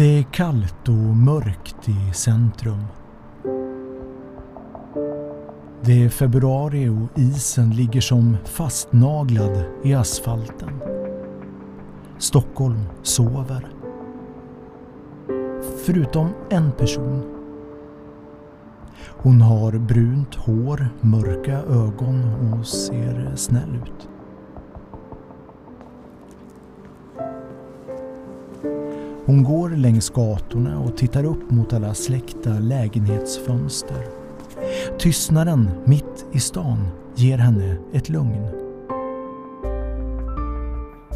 Det 0.00 0.18
är 0.18 0.22
kallt 0.22 0.88
och 0.88 1.16
mörkt 1.16 1.88
i 1.88 2.12
centrum. 2.14 2.84
Det 5.82 6.04
är 6.04 6.08
februari 6.08 6.88
och 6.88 7.18
isen 7.18 7.70
ligger 7.70 8.00
som 8.00 8.36
fastnaglad 8.44 9.64
i 9.82 9.94
asfalten. 9.94 10.68
Stockholm 12.18 12.84
sover. 13.02 13.66
Förutom 15.86 16.28
en 16.50 16.72
person. 16.72 17.22
Hon 19.08 19.40
har 19.40 19.72
brunt 19.72 20.34
hår, 20.34 20.88
mörka 21.00 21.58
ögon 21.58 22.24
och 22.24 22.66
ser 22.66 23.32
snäll 23.36 23.76
ut. 23.76 24.08
Hon 29.30 29.44
går 29.44 29.70
längs 29.70 30.10
gatorna 30.10 30.78
och 30.78 30.96
tittar 30.96 31.24
upp 31.24 31.50
mot 31.50 31.72
alla 31.72 31.94
släckta 31.94 32.50
lägenhetsfönster. 32.50 34.06
Tystnaden 34.98 35.70
mitt 35.84 36.26
i 36.32 36.40
stan 36.40 36.88
ger 37.14 37.38
henne 37.38 37.76
ett 37.92 38.08
lugn. 38.08 38.48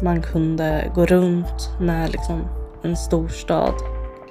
Man 0.03 0.21
kunde 0.21 0.91
gå 0.95 1.05
runt 1.05 1.69
när 1.81 2.07
liksom 2.07 2.41
en 2.83 2.97
storstad 2.97 3.73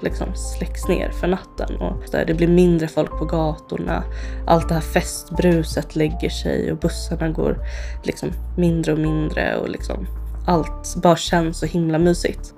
liksom 0.00 0.34
släcks 0.34 0.88
ner 0.88 1.10
för 1.10 1.28
natten 1.28 1.76
och 1.76 2.02
det 2.26 2.34
blir 2.34 2.48
mindre 2.48 2.88
folk 2.88 3.10
på 3.18 3.24
gatorna. 3.24 4.04
Allt 4.46 4.68
det 4.68 4.74
här 4.74 4.80
festbruset 4.80 5.96
lägger 5.96 6.30
sig 6.30 6.72
och 6.72 6.78
bussarna 6.78 7.28
går 7.28 7.58
liksom 8.02 8.30
mindre 8.56 8.92
och 8.92 8.98
mindre 8.98 9.56
och 9.56 9.68
liksom 9.68 10.06
allt 10.46 10.96
bara 11.02 11.16
känns 11.16 11.58
så 11.58 11.66
himla 11.66 11.98
mysigt. 11.98 12.54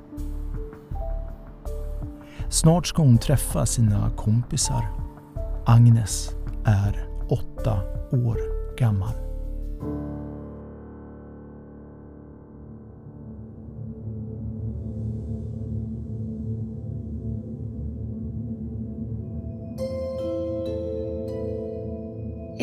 Snart 2.56 2.86
ska 2.86 3.02
hon 3.02 3.18
träffa 3.18 3.66
sina 3.66 4.10
kompisar. 4.16 4.84
Agnes 5.66 6.30
är 6.64 7.08
åtta 7.28 7.80
år 8.12 8.38
gammal. 8.78 9.14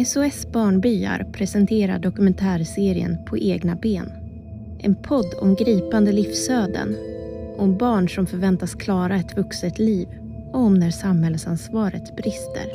SOS 0.05 0.51
Barnbyar 0.51 1.31
presenterar 1.33 1.99
dokumentärserien 1.99 3.17
På 3.25 3.37
egna 3.37 3.75
ben. 3.75 4.11
En 4.79 4.95
podd 4.95 5.33
om 5.41 5.55
gripande 5.55 6.11
livsöden 6.11 7.12
om 7.63 7.77
barn 7.77 8.09
som 8.09 8.27
förväntas 8.27 8.75
klara 8.75 9.15
ett 9.15 9.37
vuxet 9.37 9.79
liv 9.79 10.07
och 10.51 10.59
om 10.59 10.73
när 10.73 10.91
samhällsansvaret 10.91 12.15
brister. 12.15 12.65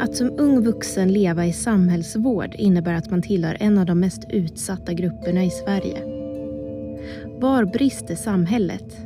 Att 0.00 0.16
som 0.16 0.30
ung 0.38 0.64
vuxen 0.64 1.12
leva 1.12 1.46
i 1.46 1.52
samhällsvård 1.52 2.54
innebär 2.54 2.94
att 2.94 3.10
man 3.10 3.22
tillhör 3.22 3.56
en 3.60 3.78
av 3.78 3.86
de 3.86 4.00
mest 4.00 4.24
utsatta 4.28 4.92
grupperna 4.92 5.44
i 5.44 5.50
Sverige. 5.50 6.02
Var 7.40 7.64
brister 7.64 8.14
samhället? 8.14 8.96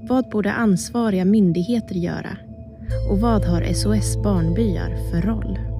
Vad 0.00 0.28
borde 0.28 0.52
ansvariga 0.52 1.24
myndigheter 1.24 1.94
göra? 1.94 2.36
Och 3.10 3.20
vad 3.20 3.44
har 3.44 3.72
SOS 3.72 4.22
Barnbyar 4.22 5.10
för 5.10 5.20
roll? 5.20 5.73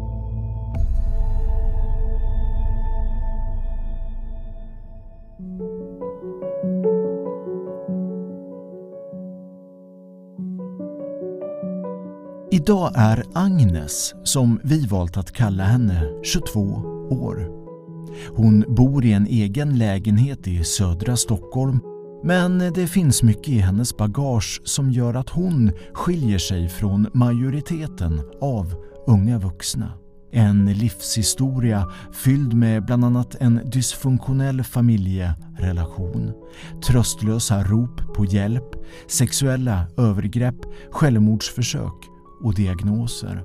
Idag 12.67 12.93
är 12.95 13.25
Agnes, 13.35 14.15
som 14.23 14.61
vi 14.65 14.87
valt 14.87 15.17
att 15.17 15.33
kalla 15.33 15.65
henne, 15.65 16.03
22 16.23 16.61
år. 17.11 17.49
Hon 18.37 18.65
bor 18.69 19.05
i 19.05 19.13
en 19.13 19.27
egen 19.27 19.79
lägenhet 19.79 20.49
i 20.49 20.65
södra 20.65 21.17
Stockholm 21.17 21.81
men 22.23 22.59
det 22.59 22.87
finns 22.87 23.23
mycket 23.23 23.49
i 23.49 23.59
hennes 23.59 23.97
bagage 23.97 24.61
som 24.65 24.91
gör 24.91 25.15
att 25.15 25.29
hon 25.29 25.73
skiljer 25.93 26.39
sig 26.39 26.69
från 26.69 27.09
majoriteten 27.15 28.21
av 28.41 28.75
unga 29.07 29.39
vuxna. 29.39 29.93
En 30.33 30.67
livshistoria 30.67 31.91
fylld 32.13 32.55
med 32.55 32.85
bland 32.85 33.05
annat 33.05 33.35
en 33.35 33.61
dysfunktionell 33.71 34.63
familjerelation, 34.63 36.33
tröstlösa 36.87 37.65
rop 37.65 38.15
på 38.15 38.25
hjälp, 38.25 38.75
sexuella 39.09 39.87
övergrepp, 39.97 40.57
självmordsförsök 40.91 42.14
och 42.45 42.55
diagnoser. 42.55 43.43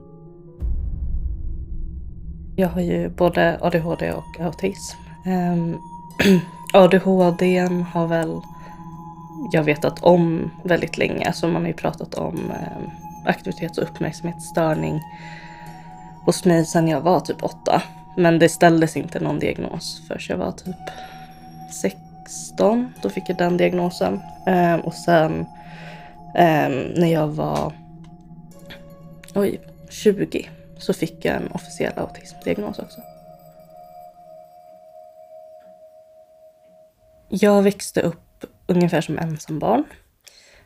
Jag 2.55 2.69
har 2.69 2.81
ju 2.81 3.09
både 3.09 3.57
ADHD 3.61 4.11
och 4.11 4.39
autism. 4.39 4.97
Um, 5.25 5.31
ehm, 5.33 5.77
ADHD 6.73 7.59
har 7.91 8.07
väl 8.07 8.41
jag 9.51 9.63
vetat 9.63 10.03
om 10.03 10.51
väldigt 10.63 10.97
länge. 10.97 11.25
Alltså 11.25 11.47
man 11.47 11.61
har 11.61 11.67
ju 11.67 11.73
pratat 11.73 12.15
om 12.15 12.35
ehm, 12.35 12.83
um, 12.83 12.89
aktivitets 13.25 13.77
och 13.77 13.83
uppmärksamhetsstörning 13.83 15.01
hos 16.25 16.45
mig 16.45 16.65
sedan 16.65 16.87
jag 16.87 17.01
var 17.01 17.19
typ 17.19 17.43
åtta. 17.43 17.81
Men 18.17 18.39
det 18.39 18.49
ställdes 18.49 18.97
inte 18.97 19.19
någon 19.19 19.39
diagnos 19.39 20.01
förrän 20.07 20.21
jag 20.29 20.37
var 20.37 20.51
typ 20.51 20.75
16. 21.71 22.93
Då 23.01 23.09
fick 23.09 23.29
jag 23.29 23.37
den 23.37 23.57
diagnosen. 23.57 24.19
Um, 24.47 24.79
och 24.79 24.93
sen 24.93 25.45
ehm, 26.35 26.73
när 26.95 27.13
jag 27.13 27.27
var 27.27 27.73
oj, 29.35 29.61
20 29.89 30.49
så 30.77 30.93
fick 30.93 31.25
jag 31.25 31.35
en 31.35 31.51
officiell 31.51 31.99
autismdiagnos 31.99 32.79
också. 32.79 33.01
Jag 37.29 37.61
växte 37.61 38.01
upp 38.01 38.45
ungefär 38.67 39.01
som 39.01 39.19
ensambarn. 39.19 39.83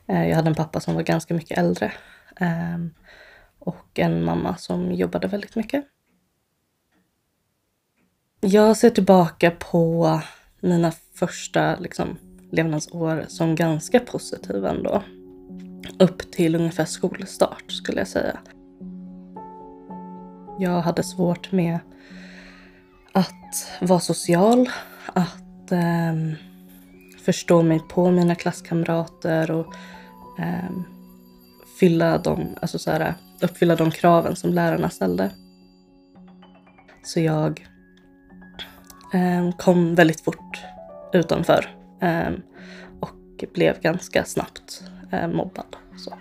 Eh, 0.07 0.27
jag 0.27 0.35
hade 0.35 0.49
en 0.49 0.55
pappa 0.55 0.79
som 0.79 0.95
var 0.95 1.01
ganska 1.01 1.33
mycket 1.33 1.57
äldre 1.57 1.91
ehm, 2.39 2.93
och 3.59 3.99
en 3.99 4.23
mamma 4.23 4.57
som 4.57 4.91
jobbade 4.91 5.27
väldigt 5.27 5.55
mycket. 5.55 5.85
Jag 8.39 8.77
ser 8.77 8.89
tillbaka 8.89 9.51
på 9.51 10.21
mina 10.59 10.91
första 11.13 11.75
liksom, 11.79 12.17
levnadsår 12.51 13.25
som 13.27 13.55
ganska 13.55 13.99
positiva 13.99 14.69
ändå. 14.69 15.03
Upp 15.99 16.31
till 16.31 16.55
ungefär 16.55 16.85
skolstart 16.85 17.71
skulle 17.71 17.99
jag 17.99 18.07
säga. 18.07 18.39
Jag 20.59 20.81
hade 20.81 21.03
svårt 21.03 21.51
med 21.51 21.79
att 23.13 23.71
vara 23.81 23.99
social, 23.99 24.69
att 25.13 25.71
eh, 25.71 26.13
förstå 27.25 27.63
mig 27.63 27.79
på 27.79 28.11
mina 28.11 28.35
klasskamrater 28.35 29.51
och 29.51 29.75
eh, 30.39 30.69
fylla 31.79 32.17
de, 32.17 32.55
alltså 32.61 32.79
så 32.79 32.91
här, 32.91 33.13
uppfylla 33.41 33.75
de 33.75 33.91
kraven 33.91 34.35
som 34.35 34.53
lärarna 34.53 34.89
ställde. 34.89 35.31
Så 37.03 37.19
jag 37.19 37.67
eh, 39.13 39.55
kom 39.57 39.95
väldigt 39.95 40.21
fort 40.21 40.61
utanför 41.13 41.75
ehm, 42.01 42.41
och 42.99 43.45
blev 43.53 43.81
ganska 43.81 44.25
snabbt 44.25 44.83
eh, 45.11 45.27
mobbad. 45.27 45.75
Så. 45.97 46.13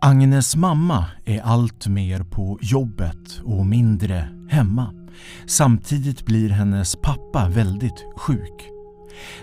Agnes 0.00 0.56
mamma 0.56 1.06
är 1.24 1.40
allt 1.40 1.86
mer 1.86 2.22
på 2.22 2.58
jobbet 2.62 3.40
och 3.44 3.66
mindre 3.66 4.28
hemma. 4.48 4.94
Samtidigt 5.46 6.26
blir 6.26 6.50
hennes 6.50 6.96
pappa 6.96 7.48
väldigt 7.48 8.04
sjuk. 8.16 8.68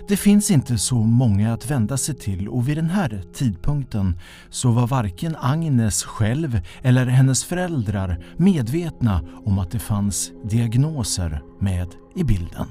Det 0.08 0.16
finns 0.16 0.50
inte 0.50 0.78
så 0.78 0.94
många 0.94 1.52
att 1.52 1.70
vända 1.70 1.96
sig 1.96 2.14
till 2.14 2.48
och 2.48 2.68
vid 2.68 2.76
den 2.76 2.90
här 2.90 3.22
tidpunkten 3.34 4.18
så 4.50 4.70
var 4.70 4.86
varken 4.86 5.36
Agnes 5.40 6.02
själv 6.02 6.60
eller 6.82 7.06
hennes 7.06 7.44
föräldrar 7.44 8.24
medvetna 8.36 9.20
om 9.44 9.58
att 9.58 9.70
det 9.70 9.78
fanns 9.78 10.32
diagnoser 10.44 11.42
med 11.60 11.88
i 12.14 12.24
bilden. 12.24 12.66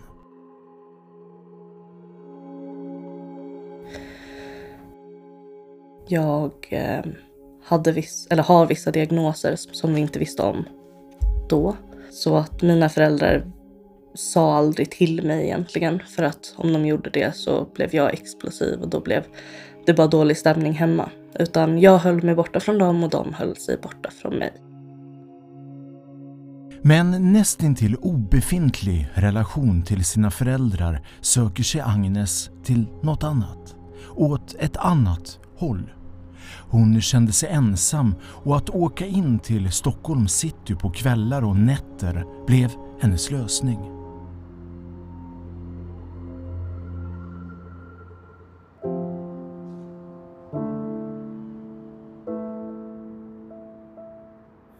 Jag 6.07 6.51
eh 6.69 7.06
hade 7.65 7.91
viss, 7.91 8.27
eller 8.29 8.44
har 8.44 8.65
vissa 8.65 8.91
diagnoser 8.91 9.56
som 9.56 9.94
vi 9.94 10.01
inte 10.01 10.19
visste 10.19 10.44
om 10.44 10.65
då. 11.50 11.75
Så 12.12 12.38
att 12.38 12.62
mina 12.62 12.89
föräldrar 12.89 13.45
sa 14.13 14.56
aldrig 14.56 14.91
till 14.91 15.25
mig 15.25 15.45
egentligen 15.45 16.01
för 16.15 16.23
att 16.23 16.53
om 16.56 16.73
de 16.73 16.85
gjorde 16.85 17.09
det 17.09 17.35
så 17.35 17.67
blev 17.75 17.95
jag 17.95 18.13
explosiv 18.13 18.81
och 18.81 18.89
då 18.89 19.00
blev 19.00 19.23
det 19.85 19.94
bara 19.94 20.07
dålig 20.07 20.38
stämning 20.38 20.73
hemma. 20.73 21.09
Utan 21.39 21.79
jag 21.79 21.97
höll 21.97 22.23
mig 22.23 22.35
borta 22.35 22.59
från 22.59 22.77
dem 22.77 23.03
och 23.03 23.09
de 23.09 23.33
höll 23.33 23.56
sig 23.56 23.77
borta 23.77 24.09
från 24.21 24.35
mig. 24.35 24.53
Med 26.81 27.00
en 27.00 27.33
nästintill 27.33 27.95
obefintlig 27.95 29.09
relation 29.13 29.83
till 29.83 30.06
sina 30.06 30.31
föräldrar 30.31 31.01
söker 31.21 31.63
sig 31.63 31.81
Agnes 31.81 32.50
till 32.63 32.88
något 33.03 33.23
annat. 33.23 33.75
Åt 34.15 34.56
ett 34.59 34.77
annat 34.77 35.39
håll. 35.57 35.91
Hon 36.69 37.01
kände 37.01 37.31
sig 37.31 37.50
ensam 37.50 38.15
och 38.24 38.57
att 38.57 38.69
åka 38.69 39.06
in 39.06 39.39
till 39.39 39.71
Stockholms 39.71 40.33
city 40.33 40.75
på 40.75 40.89
kvällar 40.89 41.44
och 41.44 41.56
nätter 41.56 42.45
blev 42.47 42.71
hennes 43.01 43.31
lösning. 43.31 43.80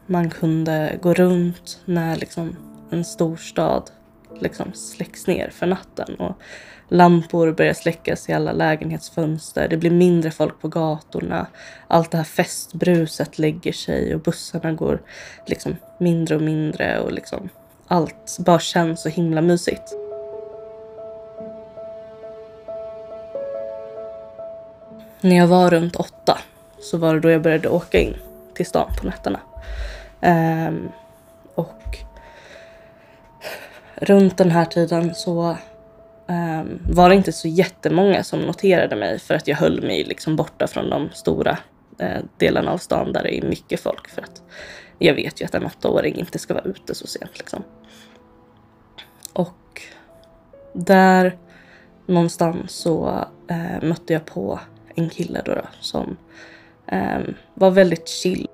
Man 0.08 0.30
kunde 0.30 1.00
gå 1.02 1.14
runt 1.14 1.82
när 1.86 2.16
liksom 2.16 2.56
en 2.90 3.06
storstad 3.06 3.92
liksom 4.42 4.74
släcks 4.74 5.28
ner 5.28 5.50
för 5.50 5.68
natten 5.68 6.16
och 6.16 6.38
lampor 6.90 7.52
börjar 7.52 7.74
släckas 7.74 8.30
i 8.30 8.34
alla 8.34 8.52
lägenhetsfönster. 8.52 9.68
Det 9.68 9.78
blir 9.78 9.92
mindre 9.92 10.32
folk 10.32 10.62
på 10.62 10.68
gatorna. 10.68 11.48
Allt 11.88 12.12
det 12.12 12.18
här 12.18 12.24
festbruset 12.24 13.40
lägger 13.40 13.74
sig 13.74 14.16
och 14.16 14.22
bussarna 14.22 14.74
går 14.74 15.02
liksom 15.46 15.76
mindre 16.00 16.36
och 16.36 16.42
mindre 16.42 17.00
och 17.00 17.12
liksom 17.12 17.50
allt 17.88 18.38
bara 18.40 18.60
känns 18.60 19.02
så 19.02 19.10
himla 19.10 19.42
mysigt. 19.42 19.94
När 25.22 25.36
jag 25.36 25.48
var 25.48 25.70
runt 25.70 25.96
åtta 25.96 26.38
så 26.80 26.98
var 26.98 27.14
det 27.14 27.20
då 27.20 27.30
jag 27.30 27.42
började 27.42 27.70
åka 27.70 28.00
in 28.00 28.16
till 28.54 28.66
stan 28.66 28.92
på 29.00 29.06
nätterna. 29.06 29.40
Um, 30.22 30.92
och 31.56 31.98
runt 33.96 34.38
den 34.38 34.52
här 34.52 34.66
tiden 34.66 35.16
så 35.16 35.58
um, 36.28 36.80
var 36.90 37.10
det 37.10 37.16
inte 37.16 37.32
så 37.32 37.48
jättemånga 37.48 38.24
som 38.24 38.40
noterade 38.40 38.96
mig 38.96 39.20
för 39.20 39.34
att 39.34 39.48
jag 39.48 39.56
höll 39.56 39.82
mig 39.82 40.04
liksom 40.04 40.36
borta 40.36 40.68
från 40.68 40.90
de 40.90 41.10
stora 41.14 41.58
uh, 42.02 42.24
delarna 42.38 42.72
av 42.72 42.78
stan 42.78 43.14
där 43.14 43.24
det 43.24 43.38
är 43.38 43.42
mycket 43.42 43.80
folk. 43.80 44.10
För 44.10 44.22
att 44.22 44.42
jag 45.00 45.14
vet 45.14 45.42
ju 45.42 45.46
att 45.46 45.56
en 45.56 45.66
åttaåring 45.66 46.16
inte 46.16 46.40
ska 46.40 46.54
vara 46.54 46.64
ute 46.64 46.96
så 46.96 47.08
sent. 47.08 47.38
Liksom. 47.38 47.64
Och 49.34 49.82
där 50.74 51.38
någonstans 52.06 52.72
så 52.72 53.26
uh, 53.52 53.88
mötte 53.88 54.14
jag 54.14 54.26
på 54.26 54.60
en 54.96 55.10
kille 55.10 55.42
då, 55.46 55.56
då 55.56 55.66
som 55.80 56.18
um, 56.92 57.36
var 57.54 57.72
väldigt 57.72 58.10
chill 58.10 58.48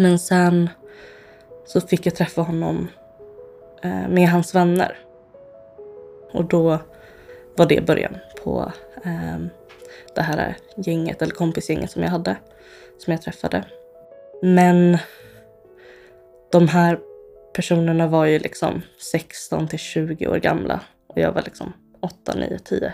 men 0.00 0.18
sen 0.18 0.70
så 1.66 1.80
fick 1.80 2.06
jag 2.06 2.14
träffa 2.14 2.42
honom 2.42 2.88
Eh, 3.82 4.08
med 4.08 4.28
hans 4.28 4.54
vänner. 4.54 4.96
Och 6.32 6.44
då 6.44 6.78
var 7.56 7.66
det 7.66 7.86
början 7.86 8.16
på 8.44 8.72
eh, 9.04 9.38
det 10.14 10.22
här 10.22 10.56
gänget, 10.76 11.22
eller 11.22 11.32
kompisgänget 11.32 11.90
som 11.90 12.02
jag 12.02 12.10
hade, 12.10 12.36
som 12.98 13.10
jag 13.12 13.22
träffade. 13.22 13.64
Men 14.42 14.98
de 16.52 16.68
här 16.68 16.98
personerna 17.54 18.06
var 18.06 18.24
ju 18.24 18.38
liksom 18.38 18.82
16 19.12 19.68
till 19.68 19.78
20 19.78 20.28
år 20.28 20.36
gamla 20.36 20.80
och 21.06 21.18
jag 21.18 21.32
var 21.32 21.42
liksom 21.42 21.72
8, 22.00 22.34
9, 22.34 22.58
10. 22.58 22.92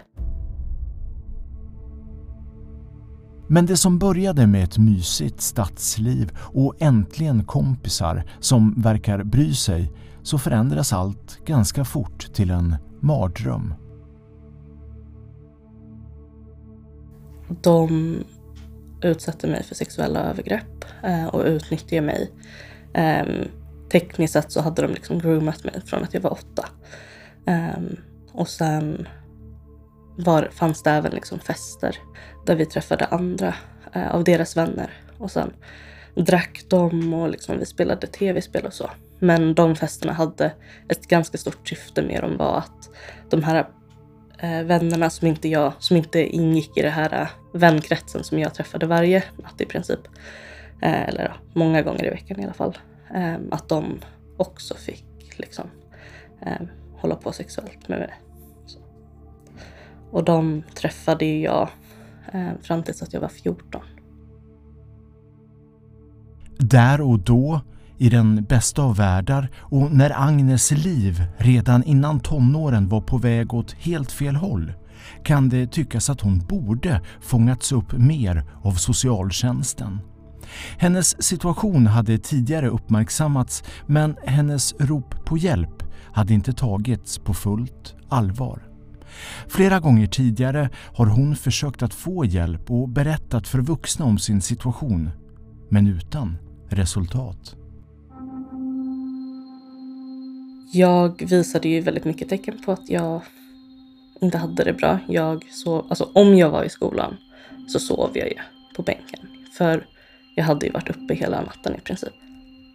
Men 3.49 3.67
det 3.67 3.77
som 3.77 3.99
började 3.99 4.47
med 4.47 4.65
ett 4.65 4.79
mysigt 4.79 5.41
stadsliv 5.41 6.31
och 6.39 6.75
äntligen 6.79 7.45
kompisar 7.45 8.25
som 8.41 8.83
verkar 8.83 9.23
bry 9.23 9.55
sig 9.55 9.93
så 10.25 10.39
förändras 10.39 10.93
allt 10.93 11.45
ganska 11.45 11.85
fort 11.85 12.33
till 12.35 12.51
en 12.51 12.77
mardröm. 13.01 13.75
De 17.63 18.17
utsatte 19.03 19.47
mig 19.47 19.63
för 19.63 19.75
sexuella 19.75 20.21
övergrepp 20.21 20.85
eh, 21.03 21.27
och 21.27 21.45
utnyttjade 21.45 22.07
mig. 22.07 22.31
Ehm, 22.95 23.49
tekniskt 23.93 24.33
sett 24.33 24.53
så 24.53 24.61
hade 24.61 24.83
de 24.83 24.93
liksom 24.93 25.19
groomat 25.19 25.65
mig 25.65 25.83
från 25.87 26.03
att 26.03 26.15
jag 26.15 26.21
var 26.21 26.33
åtta. 26.33 26.69
Ehm, 27.47 27.97
och 28.33 28.49
sen 28.49 29.09
var, 30.17 30.49
fanns 30.53 30.83
det 30.83 30.91
även 30.91 31.13
liksom 31.13 31.39
fester 31.39 31.97
där 32.47 32.57
vi 32.57 32.67
träffade 32.67 33.07
andra 33.07 33.55
eh, 33.93 34.15
av 34.15 34.25
deras 34.25 34.57
vänner. 34.57 34.91
Och 35.19 35.31
sen 35.31 35.53
drack 36.15 36.65
de 36.69 37.15
och 37.15 37.29
liksom 37.29 37.59
vi 37.59 37.67
spelade 37.67 38.07
tv-spel 38.07 38.67
och 38.67 38.73
så. 38.73 38.91
Men 39.25 39.55
de 39.55 39.77
festerna 39.77 40.13
hade 40.13 40.53
ett 40.89 41.09
ganska 41.09 41.39
stort 41.39 41.69
syfte 41.69 42.03
med 42.03 42.23
dem 42.23 42.37
var 42.37 42.59
att 42.59 42.91
de 43.31 43.43
här 43.43 43.69
eh, 44.39 44.63
vännerna 44.63 45.11
som 45.11 45.29
inte, 45.29 45.49
jag, 45.49 45.73
som 45.79 45.97
inte 45.97 46.37
ingick 46.37 46.77
i 46.77 46.83
den 46.83 46.93
här 46.93 47.23
eh, 47.23 47.29
vänkretsen 47.53 48.25
som 48.25 48.39
jag 48.39 48.55
träffade 48.55 48.87
varje 48.87 49.25
natt 49.43 49.61
i 49.61 49.65
princip, 49.65 50.01
eh, 50.83 51.09
eller 51.09 51.37
många 51.53 51.83
gånger 51.83 52.07
i 52.07 52.11
veckan 52.11 52.41
i 52.41 52.45
alla 52.45 52.53
fall, 52.53 52.79
eh, 53.15 53.37
att 53.51 53.69
de 53.69 54.01
också 54.37 54.75
fick 54.75 55.39
liksom 55.39 55.71
eh, 56.47 56.67
hålla 56.97 57.15
på 57.15 57.33
sexuellt 57.33 57.89
med 57.89 57.99
mig. 57.99 58.15
Och 60.11 60.25
de 60.25 60.63
träffade 60.75 61.25
jag 61.25 61.69
eh, 62.33 62.53
fram 62.63 62.83
tills 62.83 63.03
att 63.03 63.13
jag 63.13 63.21
var 63.21 63.29
14. 63.29 63.83
Där 66.59 67.01
och 67.01 67.19
då, 67.19 67.61
i 68.05 68.09
den 68.09 68.45
bästa 68.45 68.83
av 68.83 68.97
världar 68.97 69.49
och 69.59 69.93
när 69.93 70.23
Agnes 70.23 70.71
liv 70.71 71.23
redan 71.39 71.85
innan 71.85 72.21
tonåren 72.21 72.89
var 72.89 73.01
på 73.01 73.19
väg 73.19 73.55
åt 73.55 73.73
helt 73.73 74.13
fel 74.13 74.37
håll 74.37 74.73
kan 75.25 75.49
det 75.49 75.67
tyckas 75.67 76.11
att 76.11 76.21
hon 76.21 76.39
borde 76.39 77.01
fångats 77.21 77.73
upp 77.73 77.93
mer 77.93 78.45
av 78.63 78.73
socialtjänsten. 78.73 80.01
Hennes 80.79 81.23
situation 81.23 81.87
hade 81.87 82.19
tidigare 82.19 82.69
uppmärksammats 82.69 83.63
men 83.87 84.17
hennes 84.27 84.75
rop 84.79 85.25
på 85.25 85.37
hjälp 85.37 85.83
hade 86.13 86.35
inte 86.35 86.53
tagits 86.53 87.19
på 87.19 87.35
fullt 87.35 87.95
allvar. 88.09 88.63
Flera 89.49 89.81
gånger 89.81 90.07
tidigare 90.07 90.71
har 90.95 91.07
hon 91.07 91.37
försökt 91.37 91.83
att 91.83 91.95
få 91.95 92.25
hjälp 92.25 92.71
och 92.71 92.89
berättat 92.89 93.49
för 93.49 93.61
vuxna 93.61 94.05
om 94.05 94.19
sin 94.19 94.41
situation, 94.41 95.11
men 95.69 95.87
utan 95.87 96.37
resultat. 96.69 97.57
Jag 100.75 101.23
visade 101.29 101.69
ju 101.69 101.81
väldigt 101.81 102.05
mycket 102.05 102.29
tecken 102.29 102.63
på 102.65 102.73
att 102.73 102.91
jag 102.91 103.21
inte 104.21 104.39
hade 104.39 104.65
det 104.65 104.73
bra. 104.73 104.99
Jag 105.09 105.45
sov, 105.51 105.87
alltså 105.89 106.11
om 106.15 106.35
jag 106.35 106.51
var 106.51 106.65
i 106.65 106.69
skolan 106.69 107.17
så 107.69 107.79
sov 107.79 108.11
jag 108.15 108.29
ju 108.29 108.37
på 108.77 108.83
bänken. 108.83 109.21
För 109.59 109.87
jag 110.35 110.45
hade 110.45 110.67
ju 110.67 110.73
varit 110.73 110.91
uppe 110.91 111.15
hela 111.15 111.41
natten 111.41 111.77
i 111.77 111.81
princip. 111.81 112.13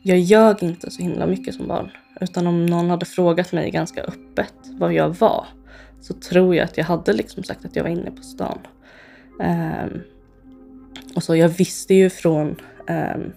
Jag 0.03 0.19
ljög 0.19 0.63
inte 0.63 0.91
så 0.91 1.01
himla 1.01 1.27
mycket 1.27 1.55
som 1.55 1.67
barn. 1.67 1.91
Utan 2.21 2.47
om 2.47 2.65
någon 2.65 2.89
hade 2.89 3.05
frågat 3.05 3.51
mig 3.51 3.71
ganska 3.71 4.01
öppet 4.01 4.53
var 4.77 4.91
jag 4.91 5.09
var 5.09 5.45
så 6.01 6.13
tror 6.13 6.55
jag 6.55 6.65
att 6.65 6.77
jag 6.77 6.85
hade 6.85 7.13
liksom 7.13 7.43
sagt 7.43 7.65
att 7.65 7.75
jag 7.75 7.83
var 7.83 7.89
inne 7.89 8.11
på 8.11 8.21
stan. 8.21 8.59
Um, 9.39 10.01
och 11.15 11.23
så 11.23 11.35
jag 11.35 11.49
visste 11.49 11.93
ju 11.93 12.09
från 12.09 12.55
um, 12.87 13.33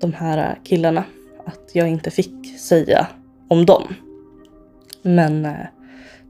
de 0.00 0.12
här 0.12 0.58
killarna 0.64 1.04
att 1.46 1.70
jag 1.72 1.88
inte 1.88 2.10
fick 2.10 2.60
säga 2.60 3.08
om 3.52 3.66
dem. 3.66 3.82
Men 5.02 5.44
eh, 5.44 5.66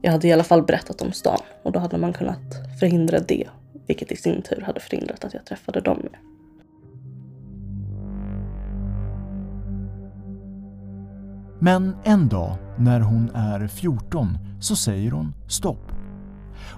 jag 0.01 0.11
hade 0.11 0.27
i 0.27 0.33
alla 0.33 0.43
fall 0.43 0.63
berättat 0.63 1.01
om 1.01 1.11
stan 1.11 1.39
och 1.63 1.71
då 1.71 1.79
hade 1.79 1.97
man 1.97 2.13
kunnat 2.13 2.79
förhindra 2.79 3.19
det. 3.19 3.47
Vilket 3.87 4.11
i 4.11 4.15
sin 4.15 4.41
tur 4.41 4.61
hade 4.61 4.79
förhindrat 4.79 5.25
att 5.25 5.33
jag 5.33 5.45
träffade 5.45 5.81
dem. 5.81 5.99
Med. 6.03 6.19
Men 11.59 11.95
en 12.03 12.27
dag 12.27 12.57
när 12.77 12.99
hon 12.99 13.29
är 13.35 13.67
14 13.67 14.37
så 14.61 14.75
säger 14.75 15.11
hon 15.11 15.33
stopp. 15.47 15.91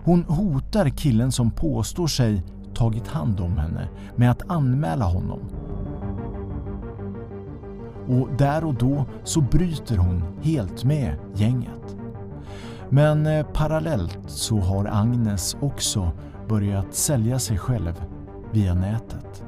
Hon 0.04 0.24
hotar 0.24 0.90
killen 0.90 1.32
som 1.32 1.52
påstår 1.52 2.08
sig 2.08 2.44
tagit 2.76 3.08
hand 3.08 3.40
om 3.40 3.58
henne 3.58 3.88
med 4.16 4.32
att 4.32 4.50
anmäla 4.50 5.06
honom. 5.06 5.65
Och 8.08 8.30
där 8.38 8.66
och 8.66 8.74
då 8.74 9.06
så 9.24 9.42
bryter 9.42 9.98
hon 9.98 10.24
helt 10.42 10.84
med 10.84 11.16
gänget. 11.34 11.98
Men 12.90 13.26
eh, 13.26 13.46
parallellt 13.54 14.20
så 14.28 14.58
har 14.58 14.86
Agnes 14.86 15.58
också 15.62 16.12
börjat 16.48 16.94
sälja 16.94 17.40
sig 17.40 17.58
själv 17.58 18.02
via 18.52 18.74
nätet. 18.74 19.44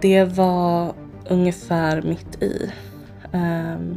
Det 0.00 0.24
var 0.24 0.92
ungefär 1.30 2.02
mitt 2.02 2.42
i. 2.42 2.72
Ehm, 3.32 3.96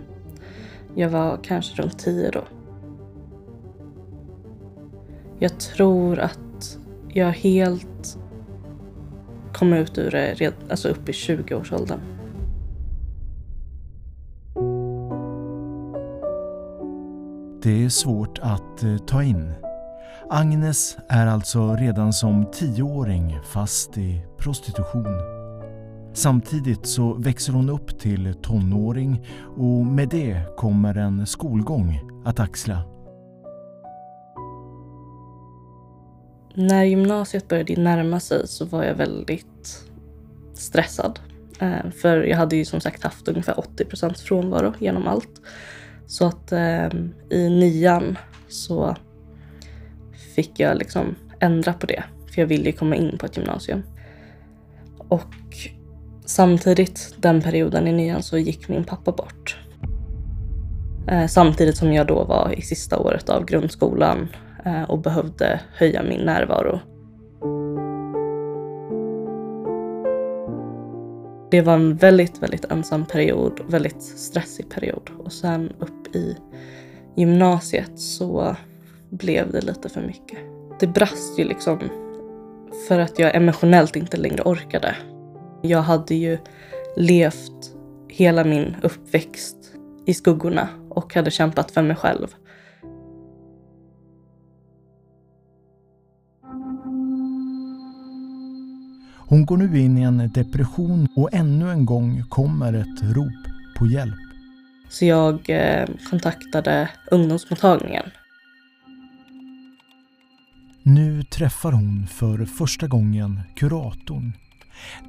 jag 0.95 1.09
var 1.09 1.39
kanske 1.43 1.81
runt 1.81 1.99
tio 1.99 2.31
då. 2.31 2.43
Jag 5.39 5.59
tror 5.59 6.19
att 6.19 6.77
jag 7.07 7.31
helt 7.31 8.19
komma 9.55 9.77
ut 9.77 9.97
ur 9.97 10.15
eh, 10.15 10.35
det 10.37 10.53
alltså 10.69 10.89
upp 10.89 11.09
i 11.09 11.11
20-årsåldern. 11.11 11.99
Det 17.63 17.83
är 17.83 17.89
svårt 17.89 18.39
att 18.41 18.83
eh, 18.83 18.97
ta 18.97 19.23
in. 19.23 19.51
Agnes 20.29 20.97
är 21.09 21.27
alltså 21.27 21.75
redan 21.75 22.13
som 22.13 22.51
tioåring 22.51 23.39
fast 23.53 23.97
i 23.97 24.21
prostitution. 24.37 25.05
Samtidigt 26.13 26.85
så 26.87 27.13
växer 27.13 27.53
hon 27.53 27.69
upp 27.69 27.99
till 27.99 28.33
tonåring 28.33 29.25
och 29.57 29.85
med 29.85 30.09
det 30.09 30.41
kommer 30.57 30.97
en 30.97 31.27
skolgång 31.27 32.01
att 32.25 32.39
axla. 32.39 32.94
När 36.57 36.83
gymnasiet 36.83 37.47
började 37.47 37.75
närma 37.75 38.19
sig 38.19 38.47
så 38.47 38.65
var 38.65 38.83
jag 38.83 38.95
väldigt 38.95 39.83
stressad. 40.53 41.19
Eh, 41.59 41.91
för 42.01 42.23
jag 42.23 42.37
hade 42.37 42.55
ju 42.55 42.65
som 42.65 42.81
sagt 42.81 43.03
haft 43.03 43.27
ungefär 43.27 43.59
80 43.59 43.85
procents 43.85 44.21
frånvaro 44.21 44.73
genom 44.79 45.07
allt. 45.07 45.41
Så 46.05 46.25
att 46.25 46.51
ehm, 46.51 47.13
i 47.29 47.49
nian 47.49 48.17
så 48.47 48.95
fick 50.35 50.59
jag 50.59 50.77
liksom 50.77 51.15
ändra 51.39 51.73
på 51.73 51.85
det. 51.85 52.03
För 52.33 52.41
jag 52.41 52.47
ville 52.47 52.65
ju 52.65 52.71
komma 52.71 52.95
in 52.95 53.17
på 53.17 53.25
ett 53.25 53.37
gymnasium. 53.37 53.83
Och 54.97 55.33
samtidigt 56.25 57.15
den 57.17 57.41
perioden 57.41 57.87
i 57.87 57.91
nian 57.91 58.23
så 58.23 58.37
gick 58.37 58.67
min 58.67 58.83
pappa 58.83 59.11
bort. 59.11 59.57
Eh, 61.07 61.27
samtidigt 61.27 61.77
som 61.77 61.93
jag 61.93 62.07
då 62.07 62.23
var 62.23 62.53
i 62.57 62.61
sista 62.61 62.97
året 62.99 63.29
av 63.29 63.45
grundskolan 63.45 64.27
Eh, 64.65 64.83
och 64.83 64.99
behövde 64.99 65.59
höja 65.73 66.03
min 66.03 66.21
närvaro. 66.21 66.79
Det 71.51 71.61
var 71.61 71.73
en 71.73 71.95
väldigt, 71.95 72.43
väldigt 72.43 72.65
ensam 72.65 73.05
period, 73.05 73.61
väldigt 73.67 74.01
stressig 74.01 74.69
period. 74.69 75.09
Och 75.17 75.33
sen 75.33 75.73
upp 75.79 76.15
i 76.15 76.37
gymnasiet 77.15 77.99
så 77.99 78.55
blev 79.09 79.51
det 79.51 79.61
lite 79.61 79.89
för 79.89 80.01
mycket. 80.01 80.39
Det 80.79 80.87
brast 80.87 81.39
ju 81.39 81.43
liksom 81.43 81.79
för 82.87 82.99
att 82.99 83.19
jag 83.19 83.35
emotionellt 83.35 83.95
inte 83.95 84.17
längre 84.17 84.43
orkade. 84.43 84.95
Jag 85.61 85.81
hade 85.81 86.15
ju 86.15 86.37
levt 86.95 87.75
hela 88.09 88.43
min 88.43 88.75
uppväxt 88.83 89.57
i 90.05 90.13
skuggorna 90.13 90.67
och 90.89 91.15
hade 91.15 91.31
kämpat 91.31 91.71
för 91.71 91.81
mig 91.81 91.95
själv. 91.95 92.35
Hon 99.27 99.45
går 99.45 99.57
nu 99.57 99.79
in 99.79 99.97
i 99.97 100.01
en 100.01 100.31
depression 100.33 101.07
och 101.15 101.29
ännu 101.33 101.71
en 101.71 101.85
gång 101.85 102.23
kommer 102.29 102.73
ett 102.73 103.15
rop 103.15 103.47
på 103.77 103.87
hjälp. 103.87 104.15
Så 104.89 105.05
jag 105.05 105.49
eh, 105.49 105.89
kontaktade 106.09 106.89
ungdomsmottagningen. 107.11 108.05
Nu 110.83 111.23
träffar 111.23 111.71
hon 111.71 112.07
för 112.07 112.45
första 112.45 112.87
gången 112.87 113.41
kuratorn. 113.55 114.33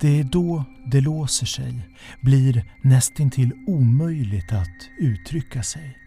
Det 0.01 0.21
är 0.21 0.25
då 0.25 0.65
det 0.87 1.01
låser 1.01 1.47
sig, 1.47 1.89
blir 2.21 2.65
nästintill 2.83 3.53
omöjligt 3.67 4.53
att 4.53 4.89
uttrycka 5.01 5.63
sig. 5.63 5.99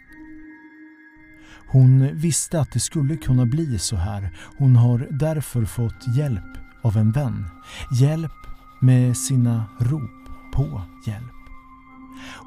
Hon 1.72 2.16
visste 2.16 2.60
att 2.60 2.72
det 2.72 2.80
skulle 2.80 3.18
kunna 3.18 3.46
bli 3.46 3.80
så 3.80 3.96
här. 3.96 4.30
Hon 4.58 4.76
har 4.76 5.08
därför 5.12 5.66
fått 5.66 6.18
hjälp 6.18 6.69
av 6.82 6.98
en 6.98 7.12
vän. 7.12 7.46
Hjälp 7.92 8.32
med 8.80 9.18
sina 9.18 9.66
rop 9.80 10.30
på 10.54 10.82
hjälp. 11.08 11.34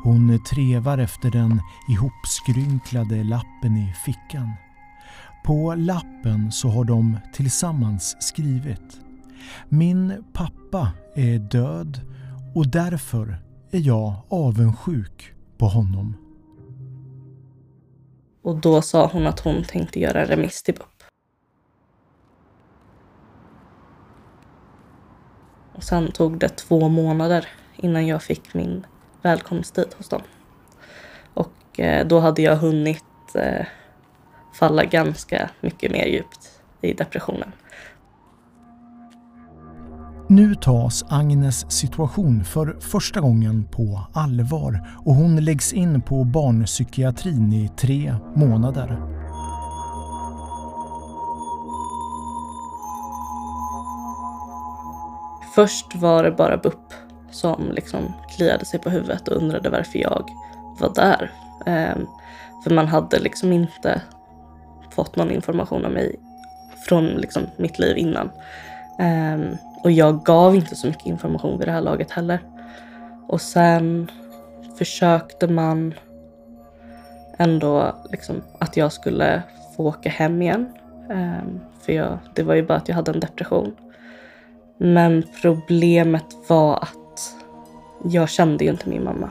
Hon 0.03 0.45
trevar 0.45 0.99
efter 0.99 1.31
den 1.31 1.61
ihopskrynklade 1.89 3.25
lappen 3.25 3.77
i 3.77 3.95
fickan. 4.07 4.51
På 5.45 5.75
lappen 5.75 6.53
så 6.53 6.69
har 6.69 6.85
de 6.85 7.19
tillsammans 7.33 8.17
skrivit 8.21 9.01
Min 9.69 10.25
pappa 10.33 10.93
är 11.15 11.39
död 11.39 12.01
och 12.55 12.69
därför 12.69 13.39
är 13.71 13.81
jag 13.81 14.15
avundsjuk 14.29 15.33
på 15.59 15.67
honom. 15.67 16.17
Och 18.43 18.61
då 18.61 18.83
sa 18.83 19.11
hon 19.13 19.27
att 19.27 19.41
hon 19.41 19.65
tänkte 19.65 20.01
göra 20.01 20.25
remiss 20.25 20.63
till 20.63 20.75
BUP. 20.75 21.02
Och 25.75 25.83
sen 25.83 26.13
tog 26.13 26.39
det 26.39 26.49
två 26.49 26.89
månader 26.89 27.49
innan 27.77 28.07
jag 28.07 28.23
fick 28.23 28.55
min 28.55 28.87
välkomsttid 29.23 29.87
hos 29.99 30.09
dem. 30.09 30.23
Och 31.35 31.81
eh, 31.81 32.07
då 32.07 32.21
hade 32.21 32.43
jag 32.43 32.57
hunnit 32.57 33.05
eh, 33.35 33.67
falla 34.55 34.85
ganska 34.85 35.51
mycket 35.61 35.93
mer 35.93 36.07
djupt 36.07 36.61
i 36.81 36.93
depressionen. 36.93 37.53
Nu 40.29 40.55
tas 40.55 41.05
Agnes 41.09 41.71
situation 41.71 42.45
för 42.45 42.77
första 42.81 43.21
gången 43.21 43.65
på 43.65 44.01
allvar 44.13 44.89
och 45.05 45.15
hon 45.15 45.45
läggs 45.45 45.73
in 45.73 46.01
på 46.01 46.25
barnpsykiatrin 46.25 47.53
i 47.53 47.71
tre 47.77 48.15
månader. 48.35 49.22
Först 55.55 55.95
var 55.95 56.23
det 56.23 56.31
bara 56.31 56.57
BUP 56.57 56.95
som 57.31 57.73
liksom 57.73 58.13
kliade 58.37 58.65
sig 58.65 58.81
på 58.81 58.91
huvudet 58.91 59.29
och 59.29 59.37
undrade 59.37 59.71
varför 59.71 59.99
jag 59.99 60.31
var 60.79 60.95
där. 60.95 61.31
Ehm, 61.67 62.07
för 62.65 62.75
man 62.75 62.87
hade 62.87 63.19
liksom 63.19 63.53
inte 63.53 64.03
fått 64.91 65.17
någon 65.17 65.31
information 65.31 65.85
om 65.85 65.93
mig 65.93 66.17
från 66.89 67.07
liksom 67.07 67.43
mitt 67.57 67.79
liv 67.79 67.97
innan. 67.97 68.31
Ehm, 68.99 69.57
och 69.83 69.91
jag 69.91 70.25
gav 70.25 70.57
inte 70.57 70.77
så 70.77 70.87
mycket 70.87 71.07
information 71.07 71.59
vid 71.59 71.69
det 71.69 71.73
här 71.73 71.81
laget 71.81 72.11
heller. 72.11 72.41
Och 73.29 73.41
sen 73.41 74.11
försökte 74.79 75.49
man 75.49 75.95
ändå 77.39 77.97
liksom 78.11 78.43
att 78.59 78.77
jag 78.77 78.93
skulle 78.93 79.43
få 79.77 79.87
åka 79.89 80.09
hem 80.09 80.43
igen. 80.43 80.73
Ehm, 81.11 81.61
för 81.81 81.93
jag, 81.93 82.19
det 82.35 82.43
var 82.43 82.55
ju 82.55 82.67
bara 82.67 82.79
att 82.79 82.89
jag 82.89 82.97
hade 82.97 83.11
en 83.11 83.21
depression. 83.21 83.75
Men 84.79 85.25
problemet 85.43 86.27
var 86.49 86.77
att 86.77 87.37
jag 88.05 88.29
kände 88.29 88.65
ju 88.65 88.71
inte 88.71 88.89
min 88.89 89.05
mamma. 89.05 89.31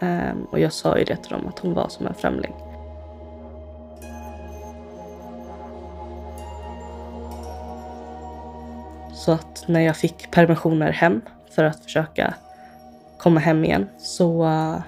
Um, 0.00 0.44
och 0.50 0.60
jag 0.60 0.72
sa 0.72 0.98
ju 0.98 1.04
det 1.04 1.16
till 1.16 1.32
dem 1.32 1.46
att 1.46 1.58
hon 1.58 1.74
var 1.74 1.88
som 1.88 2.06
en 2.06 2.14
främling. 2.14 2.54
Så 9.14 9.32
att 9.32 9.64
när 9.66 9.80
jag 9.80 9.96
fick 9.96 10.30
permissioner 10.30 10.92
hem 10.92 11.20
för 11.50 11.64
att 11.64 11.84
försöka 11.84 12.34
komma 13.18 13.40
hem 13.40 13.64
igen 13.64 13.88
så 13.98 14.44
uh, 14.44 14.78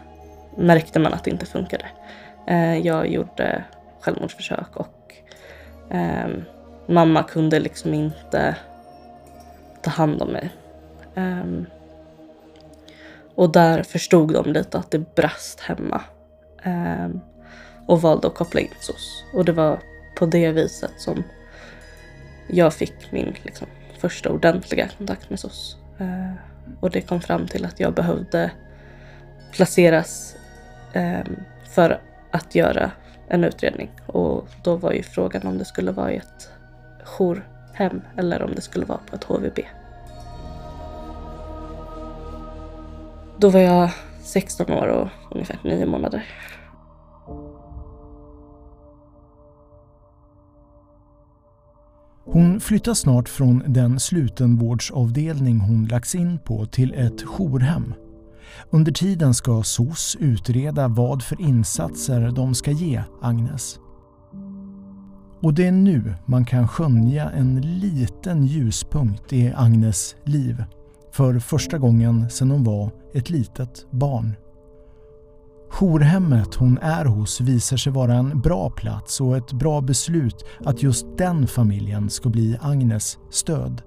märkte 0.56 0.98
man 0.98 1.12
att 1.12 1.24
det 1.24 1.30
inte 1.30 1.46
funkade. 1.46 1.84
Uh, 2.50 2.78
jag 2.78 3.08
gjorde 3.08 3.64
självmordsförsök 4.00 4.76
och 4.76 5.14
ehm, 5.90 6.44
mamma 6.86 7.22
kunde 7.22 7.60
liksom 7.60 7.94
inte 7.94 8.56
ta 9.84 9.90
hand 9.90 10.22
om 10.22 10.28
mig. 10.28 10.50
Um, 11.14 11.66
och 13.34 13.52
där 13.52 13.82
förstod 13.82 14.32
de 14.32 14.52
lite 14.52 14.78
att 14.78 14.90
det 14.90 15.14
brast 15.14 15.60
hemma. 15.60 16.02
Um, 16.64 17.20
och 17.86 18.02
valde 18.02 18.26
att 18.26 18.34
koppla 18.34 18.60
in 18.60 18.70
SOS. 18.80 19.24
Och 19.34 19.44
det 19.44 19.52
var 19.52 19.80
på 20.18 20.26
det 20.26 20.52
viset 20.52 20.92
som 20.96 21.22
jag 22.48 22.74
fick 22.74 23.12
min 23.12 23.34
liksom, 23.42 23.66
första 23.98 24.30
ordentliga 24.30 24.88
kontakt 24.98 25.30
med 25.30 25.40
SOS. 25.40 25.76
Uh, 26.00 26.06
ehm, 26.06 26.36
och 26.80 26.90
det 26.90 27.00
kom 27.00 27.20
fram 27.20 27.46
till 27.46 27.64
att 27.64 27.80
jag 27.80 27.94
behövde 27.94 28.50
placeras 29.52 30.36
um, 30.94 31.36
för 31.74 32.00
att 32.30 32.54
göra 32.54 32.90
en 33.28 33.44
utredning. 33.44 33.90
Och 34.06 34.48
då 34.62 34.76
var 34.76 34.92
ju 34.92 35.02
frågan 35.02 35.46
om 35.46 35.58
det 35.58 35.64
skulle 35.64 35.92
vara 35.92 36.12
i 36.12 36.16
ett 36.16 36.50
jour 37.04 37.53
hem 37.74 38.00
eller 38.16 38.42
om 38.42 38.54
det 38.54 38.60
skulle 38.60 38.86
vara 38.86 39.00
på 39.10 39.16
ett 39.16 39.24
HVB. 39.24 39.58
Då 43.38 43.50
var 43.50 43.60
jag 43.60 43.90
16 44.22 44.72
år 44.72 44.86
och 44.86 45.08
ungefär 45.30 45.58
9 45.64 45.86
månader. 45.86 46.24
Hon 52.24 52.60
flyttar 52.60 52.94
snart 52.94 53.28
från 53.28 53.62
den 53.66 54.00
slutenvårdsavdelning 54.00 55.60
hon 55.60 55.84
lagts 55.84 56.14
in 56.14 56.38
på 56.38 56.66
till 56.66 56.94
ett 56.94 57.22
jourhem. 57.22 57.94
Under 58.70 58.92
tiden 58.92 59.34
ska 59.34 59.62
SOS 59.62 60.16
utreda 60.20 60.88
vad 60.88 61.22
för 61.22 61.40
insatser 61.40 62.30
de 62.30 62.54
ska 62.54 62.70
ge 62.70 63.02
Agnes. 63.22 63.78
Och 65.44 65.54
det 65.54 65.66
är 65.66 65.72
nu 65.72 66.14
man 66.26 66.44
kan 66.44 66.68
skönja 66.68 67.30
en 67.30 67.60
liten 67.60 68.46
ljuspunkt 68.46 69.32
i 69.32 69.52
Agnes 69.56 70.16
liv 70.24 70.64
för 71.12 71.38
första 71.38 71.78
gången 71.78 72.30
sedan 72.30 72.50
hon 72.50 72.64
var 72.64 72.90
ett 73.14 73.30
litet 73.30 73.86
barn. 73.90 74.32
Jourhemmet 75.70 76.54
hon 76.54 76.78
är 76.78 77.04
hos 77.04 77.40
visar 77.40 77.76
sig 77.76 77.92
vara 77.92 78.14
en 78.14 78.40
bra 78.40 78.70
plats 78.70 79.20
och 79.20 79.36
ett 79.36 79.52
bra 79.52 79.80
beslut 79.80 80.44
att 80.64 80.82
just 80.82 81.06
den 81.18 81.46
familjen 81.46 82.10
ska 82.10 82.28
bli 82.28 82.58
Agnes 82.60 83.18
stöd. 83.30 83.82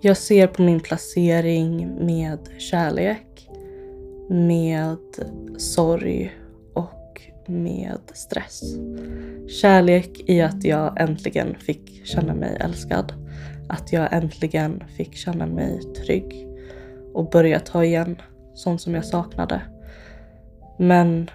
Jag 0.00 0.16
ser 0.16 0.46
på 0.46 0.62
min 0.62 0.80
placering 0.80 2.06
med 2.06 2.38
kärlek, 2.58 3.48
med 4.30 4.98
sorg 5.58 6.32
med 7.52 8.00
stress. 8.12 8.62
Kärlek 9.48 10.20
i 10.26 10.40
att 10.40 10.64
jag 10.64 11.00
äntligen 11.00 11.54
fick 11.58 12.06
känna 12.06 12.34
mig 12.34 12.56
älskad. 12.60 13.12
Att 13.68 13.92
jag 13.92 14.12
äntligen 14.12 14.84
fick 14.96 15.14
känna 15.14 15.46
mig 15.46 15.80
trygg 15.80 16.48
och 17.14 17.30
börja 17.30 17.60
ta 17.60 17.84
igen 17.84 18.16
sånt 18.54 18.80
som 18.80 18.94
jag 18.94 19.04
saknade. 19.04 19.60
Men 20.78 21.30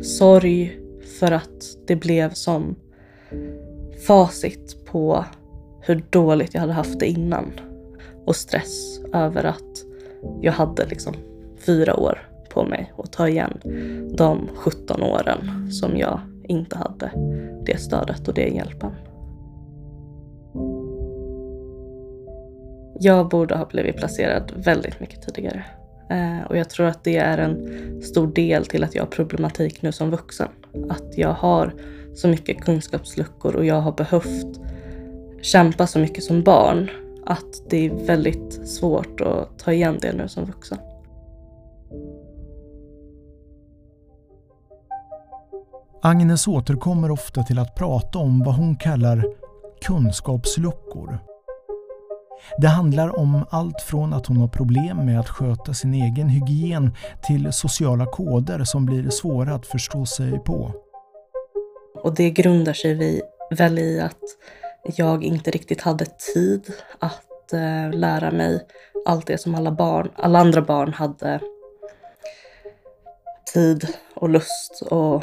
sorg 0.00 0.78
för 1.18 1.32
att 1.32 1.86
det 1.86 1.96
blev 1.96 2.30
som 2.30 2.76
facit 4.06 4.84
på 4.86 5.24
hur 5.80 6.04
dåligt 6.10 6.54
jag 6.54 6.60
hade 6.60 6.72
haft 6.72 7.00
det 7.00 7.06
innan. 7.06 7.52
Och 8.26 8.36
stress 8.36 9.00
över 9.12 9.44
att 9.44 9.84
jag 10.40 10.52
hade 10.52 10.86
liksom 10.86 11.14
fyra 11.66 11.96
år 11.96 12.31
på 12.52 12.64
mig 12.64 12.92
och 12.96 13.12
ta 13.12 13.28
igen 13.28 13.60
de 14.16 14.48
17 14.56 15.02
åren 15.02 15.72
som 15.72 15.96
jag 15.96 16.20
inte 16.48 16.78
hade 16.78 17.10
det 17.66 17.80
stödet 17.80 18.28
och 18.28 18.34
den 18.34 18.54
hjälpen. 18.54 18.90
Jag 23.00 23.28
borde 23.28 23.56
ha 23.56 23.66
blivit 23.66 23.96
placerad 23.96 24.52
väldigt 24.56 25.00
mycket 25.00 25.22
tidigare. 25.22 25.64
Eh, 26.10 26.46
och 26.48 26.56
jag 26.56 26.70
tror 26.70 26.86
att 26.86 27.04
det 27.04 27.16
är 27.16 27.38
en 27.38 28.02
stor 28.02 28.26
del 28.26 28.66
till 28.66 28.84
att 28.84 28.94
jag 28.94 29.02
har 29.02 29.10
problematik 29.10 29.82
nu 29.82 29.92
som 29.92 30.10
vuxen. 30.10 30.48
Att 30.88 31.18
jag 31.18 31.32
har 31.32 31.74
så 32.14 32.28
mycket 32.28 32.60
kunskapsluckor 32.60 33.56
och 33.56 33.64
jag 33.64 33.80
har 33.80 33.92
behövt 33.92 34.60
kämpa 35.42 35.86
så 35.86 35.98
mycket 35.98 36.24
som 36.24 36.42
barn 36.42 36.90
att 37.26 37.70
det 37.70 37.86
är 37.86 38.06
väldigt 38.06 38.68
svårt 38.68 39.20
att 39.20 39.58
ta 39.58 39.72
igen 39.72 39.98
det 40.00 40.12
nu 40.12 40.28
som 40.28 40.44
vuxen. 40.44 40.78
Agnes 46.04 46.48
återkommer 46.48 47.10
ofta 47.10 47.42
till 47.42 47.58
att 47.58 47.74
prata 47.74 48.18
om 48.18 48.42
vad 48.44 48.54
hon 48.54 48.76
kallar 48.76 49.24
kunskapsluckor. 49.82 51.18
Det 52.58 52.66
handlar 52.66 53.18
om 53.18 53.44
allt 53.50 53.82
från 53.82 54.12
att 54.12 54.26
hon 54.26 54.36
har 54.36 54.48
problem 54.48 55.06
med 55.06 55.20
att 55.20 55.28
sköta 55.28 55.74
sin 55.74 55.94
egen 55.94 56.28
hygien 56.28 56.96
till 57.22 57.52
sociala 57.52 58.06
koder 58.06 58.64
som 58.64 58.86
blir 58.86 59.10
svåra 59.10 59.54
att 59.54 59.66
förstå 59.66 60.06
sig 60.06 60.38
på. 60.38 60.72
Och 61.94 62.14
det 62.14 62.30
grundar 62.30 62.72
sig 62.72 63.22
väl 63.50 63.78
i 63.78 64.00
att 64.00 64.22
jag 64.96 65.24
inte 65.24 65.50
riktigt 65.50 65.80
hade 65.80 66.06
tid 66.34 66.72
att 66.98 67.52
eh, 67.52 67.98
lära 67.98 68.30
mig 68.30 68.66
allt 69.06 69.26
det 69.26 69.38
som 69.38 69.54
alla 69.54 69.72
barn, 69.72 70.10
alla 70.16 70.38
andra 70.38 70.62
barn 70.62 70.92
hade 70.92 71.40
tid 73.54 73.86
och 74.14 74.28
lust 74.28 74.82
och 74.90 75.22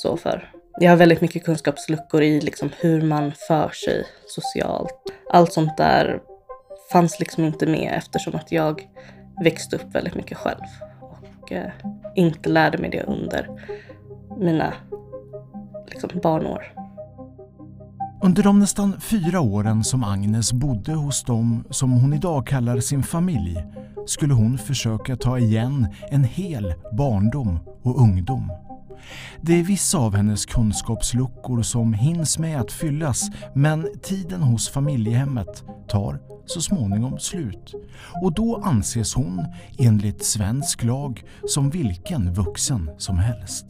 så 0.00 0.16
för. 0.16 0.50
Jag 0.80 0.90
har 0.90 0.96
väldigt 0.96 1.20
mycket 1.20 1.44
kunskapsluckor 1.44 2.22
i 2.22 2.40
liksom 2.40 2.70
hur 2.80 3.02
man 3.02 3.32
för 3.48 3.68
sig 3.68 4.06
socialt. 4.26 4.94
Allt 5.30 5.52
sånt 5.52 5.76
där 5.76 6.20
fanns 6.92 7.20
liksom 7.20 7.44
inte 7.44 7.66
med 7.66 7.92
eftersom 7.96 8.34
att 8.34 8.52
jag 8.52 8.88
växte 9.44 9.76
upp 9.76 9.94
väldigt 9.94 10.14
mycket 10.14 10.38
själv 10.38 10.64
och 11.00 11.52
eh, 11.52 11.70
inte 12.14 12.48
lärde 12.48 12.78
mig 12.78 12.90
det 12.90 13.02
under 13.02 13.48
mina 14.38 14.74
liksom, 15.88 16.10
barnår. 16.22 16.72
Under 18.22 18.42
de 18.42 18.58
nästan 18.58 19.00
fyra 19.00 19.40
åren 19.40 19.84
som 19.84 20.04
Agnes 20.04 20.52
bodde 20.52 20.92
hos 20.92 21.24
dem 21.24 21.64
som 21.70 21.92
hon 21.92 22.14
idag 22.14 22.46
kallar 22.46 22.80
sin 22.80 23.02
familj 23.02 23.64
skulle 24.06 24.34
hon 24.34 24.58
försöka 24.58 25.16
ta 25.16 25.38
igen 25.38 25.86
en 26.10 26.24
hel 26.24 26.74
barndom 26.92 27.58
och 27.82 28.00
ungdom. 28.00 28.52
Det 29.40 29.58
är 29.58 29.62
vissa 29.62 29.98
av 29.98 30.16
hennes 30.16 30.46
kunskapsluckor 30.46 31.62
som 31.62 31.92
hinns 31.92 32.38
med 32.38 32.60
att 32.60 32.72
fyllas 32.72 33.30
men 33.54 33.88
tiden 34.02 34.42
hos 34.42 34.68
familjehemmet 34.68 35.64
tar 35.88 36.20
så 36.46 36.60
småningom 36.60 37.18
slut. 37.18 37.74
Och 38.22 38.32
då 38.32 38.62
anses 38.64 39.14
hon, 39.14 39.44
enligt 39.78 40.24
svensk 40.24 40.82
lag, 40.82 41.24
som 41.48 41.70
vilken 41.70 42.32
vuxen 42.32 42.90
som 42.98 43.18
helst. 43.18 43.66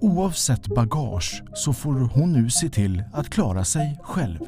Oavsett 0.00 0.66
bagage 0.66 1.42
så 1.54 1.72
får 1.72 1.94
hon 1.94 2.32
nu 2.32 2.50
se 2.50 2.68
till 2.68 3.04
att 3.12 3.30
klara 3.30 3.64
sig 3.64 3.98
själv. 4.02 4.38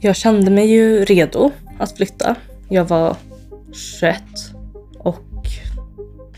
Jag 0.00 0.16
kände 0.16 0.50
mig 0.50 0.66
ju 0.66 1.04
redo 1.04 1.50
att 1.78 1.96
flytta. 1.96 2.34
Jag 2.68 2.84
var 2.84 3.16
21 3.72 4.22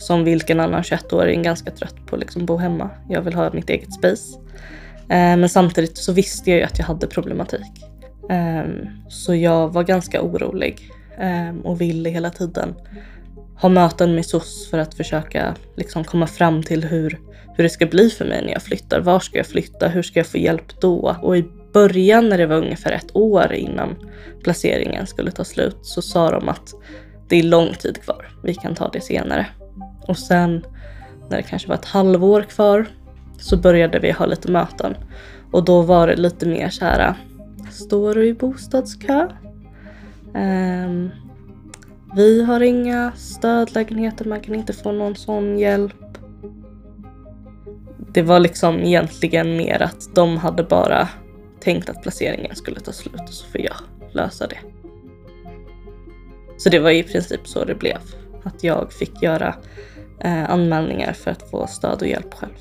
som 0.01 0.25
vilken 0.25 0.61
annan 0.61 0.83
21-åring 0.83 1.43
ganska 1.43 1.71
trött 1.71 2.07
på 2.07 2.17
att 2.17 2.21
liksom 2.21 2.47
bo 2.47 2.57
hemma. 2.57 2.91
Jag 3.09 3.23
vill 3.23 3.35
ha 3.35 3.53
mitt 3.53 3.71
eget 3.71 3.95
space. 3.95 4.39
Eh, 5.01 5.37
men 5.37 5.49
samtidigt 5.49 5.99
så 5.99 6.13
visste 6.13 6.51
jag 6.51 6.59
ju 6.59 6.65
att 6.65 6.79
jag 6.79 6.87
hade 6.87 7.07
problematik. 7.07 7.85
Ehm, 8.31 8.89
så 9.09 9.35
jag 9.35 9.69
var 9.69 9.83
ganska 9.83 10.23
orolig 10.23 10.91
ehm, 11.19 11.61
och 11.61 11.81
ville 11.81 12.11
hela 12.11 12.31
tiden 12.31 12.75
ha 13.61 13.69
möten 13.69 14.15
med 14.15 14.27
SOS 14.27 14.71
för 14.71 14.79
att 14.79 14.95
försöka 14.95 15.55
liksom 15.77 16.05
komma 16.05 16.27
fram 16.27 16.63
till 16.63 16.85
hur, 16.85 17.19
hur 17.57 17.65
det 17.65 17.71
ska 17.71 17.87
bli 17.87 18.11
för 18.11 18.25
mig 18.25 18.43
när 18.45 18.53
jag 18.53 18.63
flyttar. 18.63 19.01
Var 19.01 19.21
ska 19.21 19.37
jag 19.37 19.47
flytta? 19.47 19.89
Hur 19.89 20.03
ska 20.03 20.19
jag 20.19 20.27
få 20.27 20.39
hjälp 20.39 20.81
då? 20.81 21.17
Och 21.23 21.37
i 21.37 21.45
början 21.73 22.29
när 22.29 22.39
det 22.39 22.47
var 22.47 22.57
ungefär 22.57 22.93
ett 22.93 23.17
år 23.17 23.53
innan 23.53 23.97
placeringen 24.43 25.07
skulle 25.07 25.31
ta 25.31 25.45
slut 25.45 25.79
så 25.83 26.03
sa 26.03 26.31
de 26.31 26.49
att 26.49 26.75
det 27.29 27.37
är 27.37 27.43
lång 27.43 27.75
tid 27.75 28.03
kvar. 28.03 28.31
Vi 28.43 28.55
kan 28.55 28.75
ta 28.75 28.89
det 28.89 29.01
senare. 29.01 29.47
Och 30.11 30.19
sen 30.19 30.67
när 31.29 31.37
det 31.37 31.43
kanske 31.43 31.69
var 31.69 31.75
ett 31.75 31.85
halvår 31.85 32.43
kvar 32.43 32.87
så 33.39 33.57
började 33.57 33.99
vi 33.99 34.11
ha 34.11 34.27
lite 34.27 34.53
möten 34.53 34.97
och 35.53 35.65
då 35.65 35.83
var 35.83 36.07
det 36.07 36.17
lite 36.17 36.47
mer 36.47 36.69
så 36.69 36.85
här 36.85 37.15
Står 37.71 38.15
du 38.15 38.27
i 38.27 38.35
bostadskö? 38.35 39.29
Um, 40.35 41.11
vi 42.17 42.45
har 42.45 42.61
inga 42.61 43.13
stödlägenheter, 43.17 44.25
man 44.25 44.41
kan 44.41 44.55
inte 44.55 44.73
få 44.73 44.93
någon 44.93 45.17
sån 45.17 45.59
hjälp. 45.59 46.19
Det 48.13 48.23
var 48.23 48.41
liksom 48.41 48.79
egentligen 48.79 49.57
mer 49.57 49.83
att 49.83 50.15
de 50.15 50.37
hade 50.37 50.63
bara 50.63 51.09
tänkt 51.61 51.89
att 51.91 52.03
placeringen 52.03 52.57
skulle 52.57 52.81
ta 52.81 52.93
slut 52.93 53.21
och 53.21 53.35
så 53.35 53.47
får 53.47 53.61
jag 53.61 53.77
lösa 54.13 54.47
det. 54.47 54.59
Så 56.59 56.69
det 56.69 56.79
var 56.79 56.91
i 56.91 57.03
princip 57.03 57.49
så 57.49 57.65
det 57.65 57.75
blev. 57.75 57.99
Att 58.43 58.65
jag 58.65 58.93
fick 58.93 59.23
göra 59.23 59.55
eh, 60.21 60.51
anmälningar 60.51 61.13
för 61.13 61.31
att 61.31 61.51
få 61.51 61.67
stöd 61.67 62.03
och 62.03 62.09
hjälp 62.09 62.35
själv. 62.35 62.53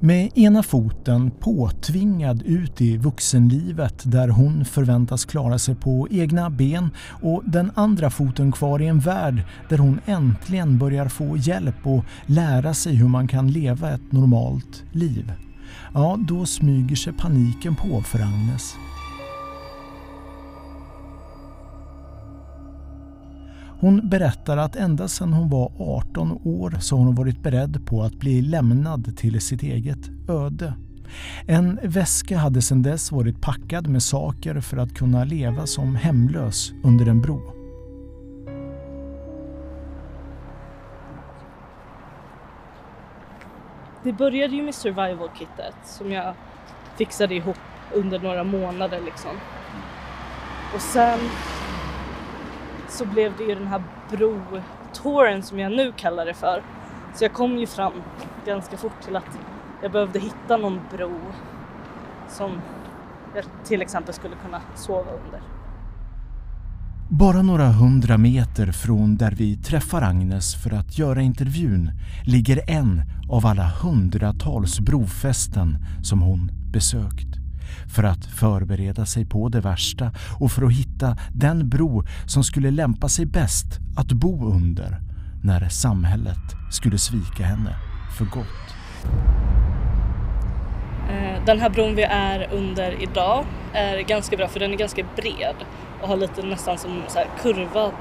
Med 0.00 0.38
ena 0.38 0.62
foten 0.62 1.30
påtvingad 1.30 2.42
ut 2.42 2.80
i 2.80 2.96
vuxenlivet 2.96 4.02
där 4.06 4.28
hon 4.28 4.64
förväntas 4.64 5.24
klara 5.24 5.58
sig 5.58 5.74
på 5.74 6.08
egna 6.10 6.50
ben 6.50 6.90
och 7.22 7.42
den 7.46 7.72
andra 7.74 8.10
foten 8.10 8.52
kvar 8.52 8.82
i 8.82 8.86
en 8.86 9.00
värld 9.00 9.42
där 9.68 9.78
hon 9.78 10.00
äntligen 10.06 10.78
börjar 10.78 11.08
få 11.08 11.36
hjälp 11.36 11.86
och 11.86 12.04
lära 12.26 12.74
sig 12.74 12.94
hur 12.94 13.08
man 13.08 13.28
kan 13.28 13.50
leva 13.50 13.90
ett 13.90 14.12
normalt 14.12 14.84
liv. 14.92 15.32
Ja, 15.94 16.18
då 16.28 16.46
smyger 16.46 16.96
sig 16.96 17.12
paniken 17.12 17.76
på 17.76 18.02
för 18.02 18.18
Agnes. 18.18 18.74
Hon 23.80 24.08
berättar 24.08 24.56
att 24.56 24.76
ända 24.76 25.08
sedan 25.08 25.32
hon 25.32 25.48
var 25.48 25.72
18 25.78 26.32
år 26.44 26.76
så 26.80 26.96
har 26.96 27.04
hon 27.04 27.14
varit 27.14 27.42
beredd 27.42 27.86
på 27.86 28.02
att 28.02 28.14
bli 28.14 28.42
lämnad 28.42 29.16
till 29.16 29.40
sitt 29.40 29.62
eget 29.62 30.28
öde. 30.28 30.74
En 31.46 31.78
väska 31.82 32.38
hade 32.38 32.62
sedan 32.62 32.82
dess 32.82 33.12
varit 33.12 33.40
packad 33.40 33.88
med 33.88 34.02
saker 34.02 34.60
för 34.60 34.76
att 34.76 34.94
kunna 34.94 35.24
leva 35.24 35.66
som 35.66 35.96
hemlös 35.96 36.72
under 36.82 37.06
en 37.06 37.20
bro. 37.20 37.40
Det 44.02 44.12
började 44.12 44.56
ju 44.56 44.62
med 44.62 44.74
survival-kittet 44.74 45.74
som 45.84 46.12
jag 46.12 46.34
fixade 46.96 47.34
ihop 47.34 47.58
under 47.94 48.18
några 48.18 48.44
månader 48.44 49.00
liksom. 49.04 49.30
Och 50.74 50.80
sen 50.80 51.18
så 52.88 53.04
blev 53.04 53.36
det 53.36 53.44
ju 53.44 53.54
den 53.54 53.66
här 53.66 53.82
bro-touren 54.10 55.42
som 55.42 55.58
jag 55.58 55.72
nu 55.72 55.92
kallar 55.96 56.26
det 56.26 56.34
för. 56.34 56.62
Så 57.14 57.24
jag 57.24 57.32
kom 57.32 57.58
ju 57.58 57.66
fram 57.66 57.92
ganska 58.46 58.76
fort 58.76 59.02
till 59.04 59.16
att 59.16 59.38
jag 59.82 59.92
behövde 59.92 60.18
hitta 60.18 60.56
någon 60.56 60.80
bro 60.92 61.20
som 62.28 62.60
jag 63.34 63.44
till 63.64 63.82
exempel 63.82 64.14
skulle 64.14 64.34
kunna 64.44 64.60
sova 64.76 65.10
under. 65.24 65.40
Bara 67.10 67.42
några 67.42 67.66
hundra 67.66 68.18
meter 68.18 68.72
från 68.72 69.16
där 69.16 69.30
vi 69.30 69.56
träffar 69.56 70.02
Agnes 70.02 70.62
för 70.62 70.74
att 70.74 70.98
göra 70.98 71.22
intervjun 71.22 71.90
ligger 72.26 72.70
en 72.70 73.02
av 73.30 73.46
alla 73.46 73.72
hundratals 73.82 74.80
brofästen 74.80 75.78
som 76.02 76.22
hon 76.22 76.50
besökt. 76.72 77.37
För 77.94 78.02
att 78.02 78.24
förbereda 78.24 79.06
sig 79.06 79.26
på 79.26 79.48
det 79.48 79.60
värsta 79.60 80.12
och 80.40 80.52
för 80.52 80.62
att 80.62 80.72
hitta 80.72 81.16
den 81.34 81.68
bro 81.68 82.04
som 82.26 82.44
skulle 82.44 82.70
lämpa 82.70 83.08
sig 83.08 83.26
bäst 83.26 83.66
att 83.96 84.12
bo 84.12 84.52
under 84.52 85.00
när 85.42 85.68
samhället 85.68 86.54
skulle 86.70 86.98
svika 86.98 87.44
henne 87.44 87.76
för 88.18 88.24
gott. 88.24 88.74
Eh, 91.10 91.44
den 91.44 91.60
här 91.60 91.70
bron 91.70 91.94
vi 91.94 92.02
är 92.02 92.48
under 92.52 93.02
idag 93.02 93.44
är 93.72 93.98
ganska 93.98 94.36
bra 94.36 94.48
för 94.48 94.60
den 94.60 94.72
är 94.72 94.76
ganska 94.76 95.04
bred 95.16 95.56
och 96.02 96.08
har 96.08 96.16
lite 96.16 96.42
nästan 96.42 96.78
som 96.78 97.02
så 97.08 97.18
kurvad 97.42 97.92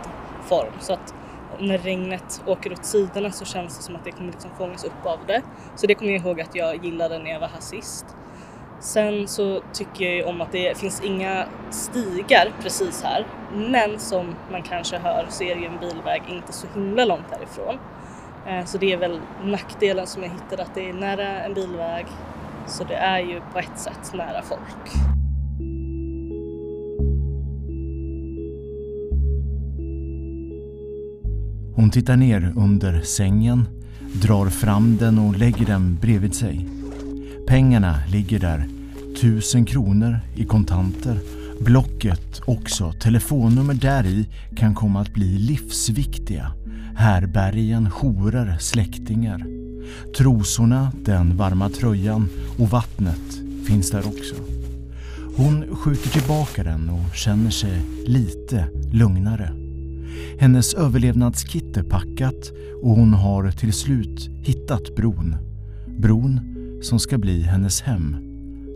form 0.50 0.74
så 0.80 0.94
att 0.94 1.14
när 1.60 1.78
regnet 1.78 2.42
åker 2.46 2.74
åt 2.74 2.86
sidorna 2.86 3.32
så 3.32 3.46
känns 3.46 3.78
det 3.78 3.84
som 3.84 3.96
att 3.96 4.04
det 4.04 4.12
kommer 4.12 4.32
liksom 4.32 4.52
fångas 4.58 4.84
upp 4.84 5.06
av 5.06 5.20
det. 5.28 5.42
Så 5.76 5.88
det 5.88 5.96
kommer 5.96 6.12
jag 6.12 6.22
ihåg 6.22 6.42
att 6.42 6.56
jag 6.56 6.86
gillade 6.86 7.20
när 7.20 7.32
jag 7.32 7.40
var 7.40 7.48
här 7.48 7.60
sist. 7.60 8.06
Sen 8.80 9.28
så 9.28 9.62
tycker 9.74 10.06
jag 10.06 10.16
ju 10.16 10.24
om 10.24 10.42
att 10.42 10.52
det 10.52 10.78
finns 10.78 11.02
inga 11.02 11.46
stigar 11.70 12.54
precis 12.62 13.04
här. 13.04 13.28
Men 13.54 14.00
som 14.00 14.36
man 14.52 14.64
kanske 14.64 14.98
hör 14.98 15.26
så 15.30 15.44
är 15.44 15.56
det 15.56 15.62
ju 15.62 15.68
en 15.68 15.80
bilväg 15.80 16.22
inte 16.30 16.54
så 16.54 16.68
himla 16.74 17.06
långt 17.06 17.26
härifrån. 17.32 17.80
Eh, 18.48 18.66
så 18.66 18.78
det 18.78 18.94
är 18.94 18.98
väl 18.98 19.20
nackdelen 19.44 20.08
som 20.08 20.24
jag 20.24 20.30
hittade 20.30 20.64
att 20.64 20.76
det 20.76 20.90
är 20.90 20.94
nära 20.94 21.44
en 21.44 21.54
bilväg. 21.54 22.06
Så 22.68 22.84
det 22.84 22.96
är 22.96 23.20
ju 23.20 23.42
på 23.54 23.60
ett 23.60 23.80
sätt 23.80 24.14
nära 24.14 24.42
folk. 24.42 25.14
Hon 31.76 31.92
tittar 31.92 32.16
ner 32.16 32.54
under 32.58 33.02
sängen, 33.02 33.68
drar 34.14 34.46
fram 34.46 34.98
den 34.98 35.20
och 35.20 35.38
lägger 35.38 35.66
den 35.66 35.98
bredvid 36.02 36.36
sig. 36.36 36.77
Pengarna 37.48 38.00
ligger 38.12 38.40
där. 38.40 38.68
Tusen 39.22 39.66
kronor 39.66 40.20
i 40.36 40.46
kontanter. 40.46 41.20
Blocket 41.60 42.42
också. 42.46 42.92
Telefonnummer 42.92 43.74
där 43.74 44.06
i 44.06 44.28
kan 44.56 44.76
komma 44.76 45.02
att 45.02 45.14
bli 45.14 45.38
livsviktiga. 45.38 46.52
Härbergen, 46.96 47.90
jourer, 47.90 48.58
släktingar. 48.60 49.46
Trosorna, 50.18 50.92
den 51.06 51.38
varma 51.38 51.70
tröjan 51.70 52.30
och 52.60 52.70
vattnet 52.70 53.42
finns 53.68 53.92
där 53.92 54.08
också. 54.08 54.36
Hon 55.38 55.76
skjuter 55.76 56.10
tillbaka 56.10 56.64
den 56.64 56.90
och 56.90 57.16
känner 57.16 57.52
sig 57.52 57.82
lite 58.06 58.68
lugnare. 58.92 59.54
Hennes 60.40 60.74
överlevnadskit 60.74 61.78
är 61.78 61.84
packat 61.84 62.52
och 62.84 62.96
hon 62.96 63.14
har 63.14 63.52
till 63.52 63.74
slut 63.74 64.30
hittat 64.44 64.96
bron. 64.96 65.36
Bron 66.00 66.57
som 66.82 67.00
ska 67.00 67.18
bli 67.18 67.42
hennes 67.42 67.82
hem 67.82 68.16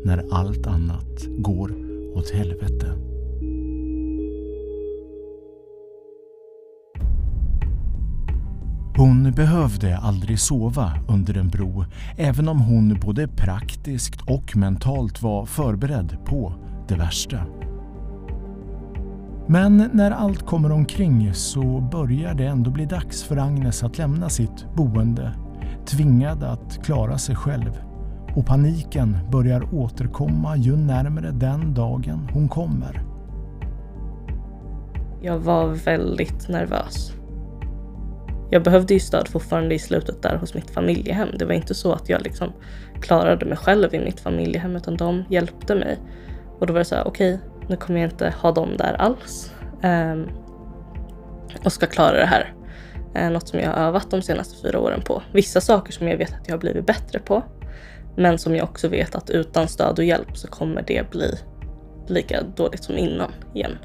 när 0.06 0.26
allt 0.32 0.68
annat 0.68 1.26
går 1.38 1.76
åt 2.16 2.30
helvete. 2.30 2.94
Hon 8.98 9.32
behövde 9.32 9.98
aldrig 9.98 10.40
sova 10.40 10.94
under 11.08 11.38
en 11.38 11.48
bro, 11.48 11.86
även 12.18 12.48
om 12.48 12.60
hon 12.60 13.00
både 13.00 13.28
praktiskt 13.28 14.22
och 14.22 14.58
mentalt 14.58 15.22
var 15.22 15.46
förberedd 15.46 16.18
på 16.26 16.54
det 16.88 16.96
värsta. 16.96 17.46
Men 19.48 19.90
när 19.94 20.12
allt 20.12 20.46
kommer 20.46 20.72
omkring 20.72 21.34
så 21.34 21.90
börjar 21.92 22.34
det 22.34 22.46
ändå 22.46 22.72
bli 22.72 22.86
dags 22.86 23.24
för 23.24 23.38
Agnes 23.38 23.84
att 23.84 23.98
lämna 23.98 24.30
sitt 24.30 24.76
boende, 24.76 25.34
tvingad 25.86 26.44
att 26.44 26.84
klara 26.84 27.18
sig 27.18 27.36
själv. 27.36 27.91
Och 28.36 28.46
paniken 28.46 29.17
börjar 29.32 29.74
återkomma 29.74 30.58
ju 30.58 30.78
närmare 30.78 31.32
den 31.32 31.74
dagen 31.74 32.30
hon 32.34 32.50
kommer. 32.50 33.04
Jag 35.22 35.39
var 35.39 35.67
väldigt 35.67 36.50
nervös. 36.50 37.13
Jag 38.50 38.63
behövde 38.63 38.94
ju 38.94 39.00
stöd 39.00 39.28
fortfarande 39.28 39.76
i 39.76 39.80
slutet 39.80 40.22
där 40.22 40.36
hos 40.36 40.54
mitt 40.54 40.72
familjehem. 40.72 41.30
Det 41.39 41.46
var 41.46 41.54
inte 41.54 41.76
så 41.76 41.94
att 41.94 42.10
jag 42.10 42.22
liksom 42.22 42.54
klarade 43.02 43.46
mig 43.46 43.58
själv 43.58 43.94
i 43.94 44.00
mitt 44.00 44.20
familjehem 44.20 44.76
utan 44.76 44.98
de 44.98 45.24
hjälpte 45.30 45.76
mig. 45.76 45.98
Och 46.60 46.67
då 46.67 46.74
var 46.74 46.80
det 46.80 46.86
så 46.86 46.96
här, 46.96 47.08
okej, 47.08 47.34
okay, 47.34 47.67
nu 47.70 47.76
kommer 47.76 48.00
jag 48.00 48.12
inte 48.12 48.34
ha 48.41 48.52
dem 48.52 48.70
där 48.78 48.94
alls. 48.94 49.54
Um, 49.84 50.30
och 51.65 51.74
ska 51.74 51.86
klara 51.86 52.17
det 52.17 52.26
här. 52.26 52.54
Uh, 53.17 53.32
något 53.32 53.48
som 53.48 53.60
jag 53.60 53.67
har 53.67 53.76
övat 53.76 54.12
de 54.12 54.22
senaste 54.22 54.62
fyra 54.62 54.80
åren 54.80 55.02
på. 55.02 55.22
Vissa 55.34 55.62
saker 55.62 55.94
som 55.94 56.08
jag 56.08 56.17
vet 56.17 56.34
att 56.34 56.48
jag 56.48 56.54
har 56.54 56.60
blivit 56.60 56.86
bättre 56.86 57.20
på. 57.20 57.44
Men 58.15 58.38
som 58.38 58.56
jag 58.56 58.63
också 58.63 58.88
vet 58.88 59.15
att 59.15 59.30
utan 59.30 59.67
stöd 59.67 60.00
och 60.00 60.06
hjälp 60.06 60.38
så 60.38 60.47
kommer 60.47 60.84
det 60.88 61.10
bli 61.12 61.36
lika 62.08 62.43
dåligt 62.43 62.84
som 62.84 62.97
innan 62.97 63.32
igen. 63.54 63.78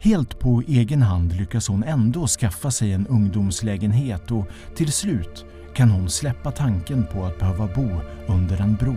Helt 0.00 0.38
på 0.38 0.62
egen 0.68 1.02
hand 1.02 1.32
lyckas 1.32 1.68
hon 1.68 1.84
ändå 1.84 2.26
skaffa 2.26 2.70
sig 2.70 2.92
en 2.92 3.06
ungdomslägenhet 3.06 4.30
och 4.30 4.46
till 4.74 4.92
slut 4.92 5.44
kan 5.74 5.90
hon 5.90 6.10
släppa 6.10 6.50
tanken 6.50 7.06
på 7.12 7.24
att 7.24 7.38
behöva 7.38 7.66
bo 7.66 7.88
under 8.28 8.60
en 8.60 8.76
bro. 8.76 8.96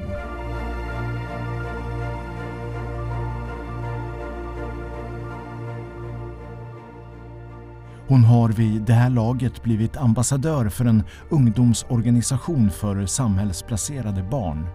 Hon 8.07 8.23
har 8.23 8.49
vid 8.49 8.81
det 8.81 8.93
här 8.93 9.09
laget 9.09 9.63
blivit 9.63 9.97
ambassadör 9.97 10.69
för 10.69 10.85
en 10.85 11.03
ungdomsorganisation 11.29 12.71
för 12.71 13.05
samhällsplacerade 13.05 14.23
barn, 14.23 14.67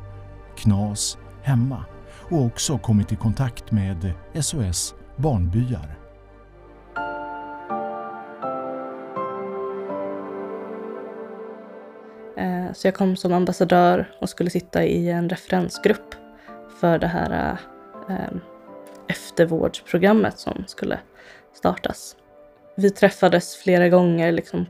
KNAS 0.57 1.19
Hemma, 1.43 1.85
och 2.31 2.45
också 2.45 2.79
kommit 2.79 3.13
i 3.13 3.17
kontakt 3.17 3.73
med 3.73 4.13
SOS 4.41 4.95
Barnbyar. 5.17 5.97
Eh, 12.37 12.73
så 12.73 12.87
jag 12.87 12.95
kom 12.95 13.17
som 13.17 13.33
ambassadör 13.33 14.13
och 14.21 14.29
skulle 14.29 14.51
sitta 14.51 14.85
i 14.85 15.11
en 15.11 15.29
referensgrupp 15.29 16.15
för 16.81 16.99
det 16.99 17.07
här 17.07 17.59
eh, 18.09 18.37
eftervårdsprogrammet 19.09 20.39
som 20.39 20.65
skulle 20.67 20.99
startas 21.55 22.17
vi 22.81 22.91
träffades 22.91 23.57
flera 23.57 23.89
gånger 23.89 24.33
liksom. 24.33 24.67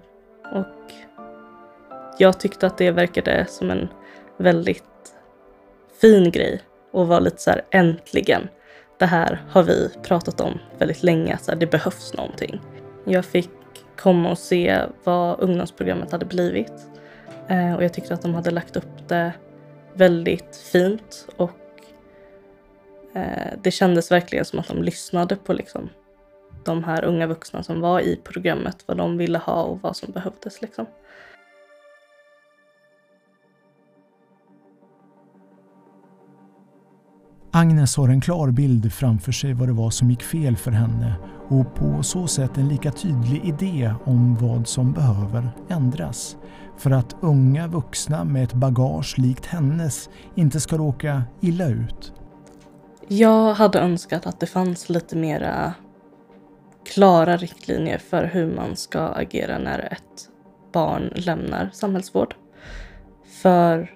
Och 0.52 0.92
jag 2.18 2.40
tyckte 2.40 2.66
att 2.66 2.78
det 2.78 2.90
verkade 2.90 3.46
som 3.48 3.70
en 3.70 3.88
väldigt 4.36 4.84
fin 6.00 6.30
grej 6.30 6.60
och 6.92 7.08
var 7.08 7.20
lite 7.20 7.42
så 7.42 7.50
här 7.50 7.62
äntligen. 7.70 8.48
Det 8.98 9.06
här 9.06 9.42
har 9.50 9.62
vi 9.62 9.90
pratat 10.02 10.40
om 10.40 10.58
väldigt 10.78 11.02
länge, 11.02 11.38
så 11.42 11.50
här, 11.50 11.58
det 11.58 11.66
behövs 11.66 12.14
någonting. 12.14 12.60
Jag 13.04 13.24
fick 13.24 13.50
komma 13.96 14.30
och 14.30 14.38
se 14.38 14.80
vad 15.04 15.40
ungdomsprogrammet 15.40 16.12
hade 16.12 16.24
blivit 16.24 16.72
eh, 17.48 17.74
och 17.74 17.84
jag 17.84 17.92
tyckte 17.92 18.14
att 18.14 18.22
de 18.22 18.34
hade 18.34 18.50
lagt 18.50 18.76
upp 18.76 19.08
det 19.08 19.32
väldigt 19.94 20.56
fint 20.56 21.26
och 21.36 21.50
eh, 23.14 23.52
det 23.62 23.70
kändes 23.70 24.10
verkligen 24.10 24.44
som 24.44 24.58
att 24.58 24.68
de 24.68 24.82
lyssnade 24.82 25.36
på 25.36 25.52
liksom 25.52 25.90
de 26.64 26.84
här 26.84 27.04
unga 27.04 27.26
vuxna 27.26 27.62
som 27.62 27.80
var 27.80 28.00
i 28.00 28.16
programmet, 28.16 28.84
vad 28.86 28.96
de 28.96 29.16
ville 29.16 29.38
ha 29.38 29.62
och 29.62 29.82
vad 29.82 29.96
som 29.96 30.12
behövdes. 30.12 30.62
Liksom. 30.62 30.86
Agnes 37.52 37.96
har 37.96 38.08
en 38.08 38.20
klar 38.20 38.50
bild 38.50 38.92
framför 38.92 39.32
sig 39.32 39.52
vad 39.52 39.68
det 39.68 39.72
var 39.72 39.90
som 39.90 40.10
gick 40.10 40.22
fel 40.22 40.56
för 40.56 40.70
henne 40.70 41.14
och 41.48 41.74
på 41.74 42.02
så 42.02 42.26
sätt 42.26 42.58
en 42.58 42.68
lika 42.68 42.92
tydlig 42.92 43.44
idé 43.44 43.94
om 44.04 44.36
vad 44.36 44.68
som 44.68 44.92
behöver 44.92 45.48
ändras 45.68 46.36
för 46.76 46.90
att 46.90 47.16
unga 47.20 47.66
vuxna 47.66 48.24
med 48.24 48.44
ett 48.44 48.52
bagage 48.52 49.18
likt 49.18 49.46
hennes 49.46 50.10
inte 50.34 50.60
ska 50.60 50.76
råka 50.76 51.22
illa 51.40 51.68
ut. 51.68 52.12
Jag 53.08 53.54
hade 53.54 53.78
önskat 53.80 54.26
att 54.26 54.40
det 54.40 54.46
fanns 54.46 54.88
lite 54.88 55.16
mera 55.16 55.74
klara 56.84 57.36
riktlinjer 57.36 57.98
för 57.98 58.24
hur 58.24 58.46
man 58.46 58.76
ska 58.76 59.00
agera 59.00 59.58
när 59.58 59.92
ett 59.92 60.28
barn 60.72 61.12
lämnar 61.14 61.70
samhällsvård. 61.72 62.34
För 63.42 63.94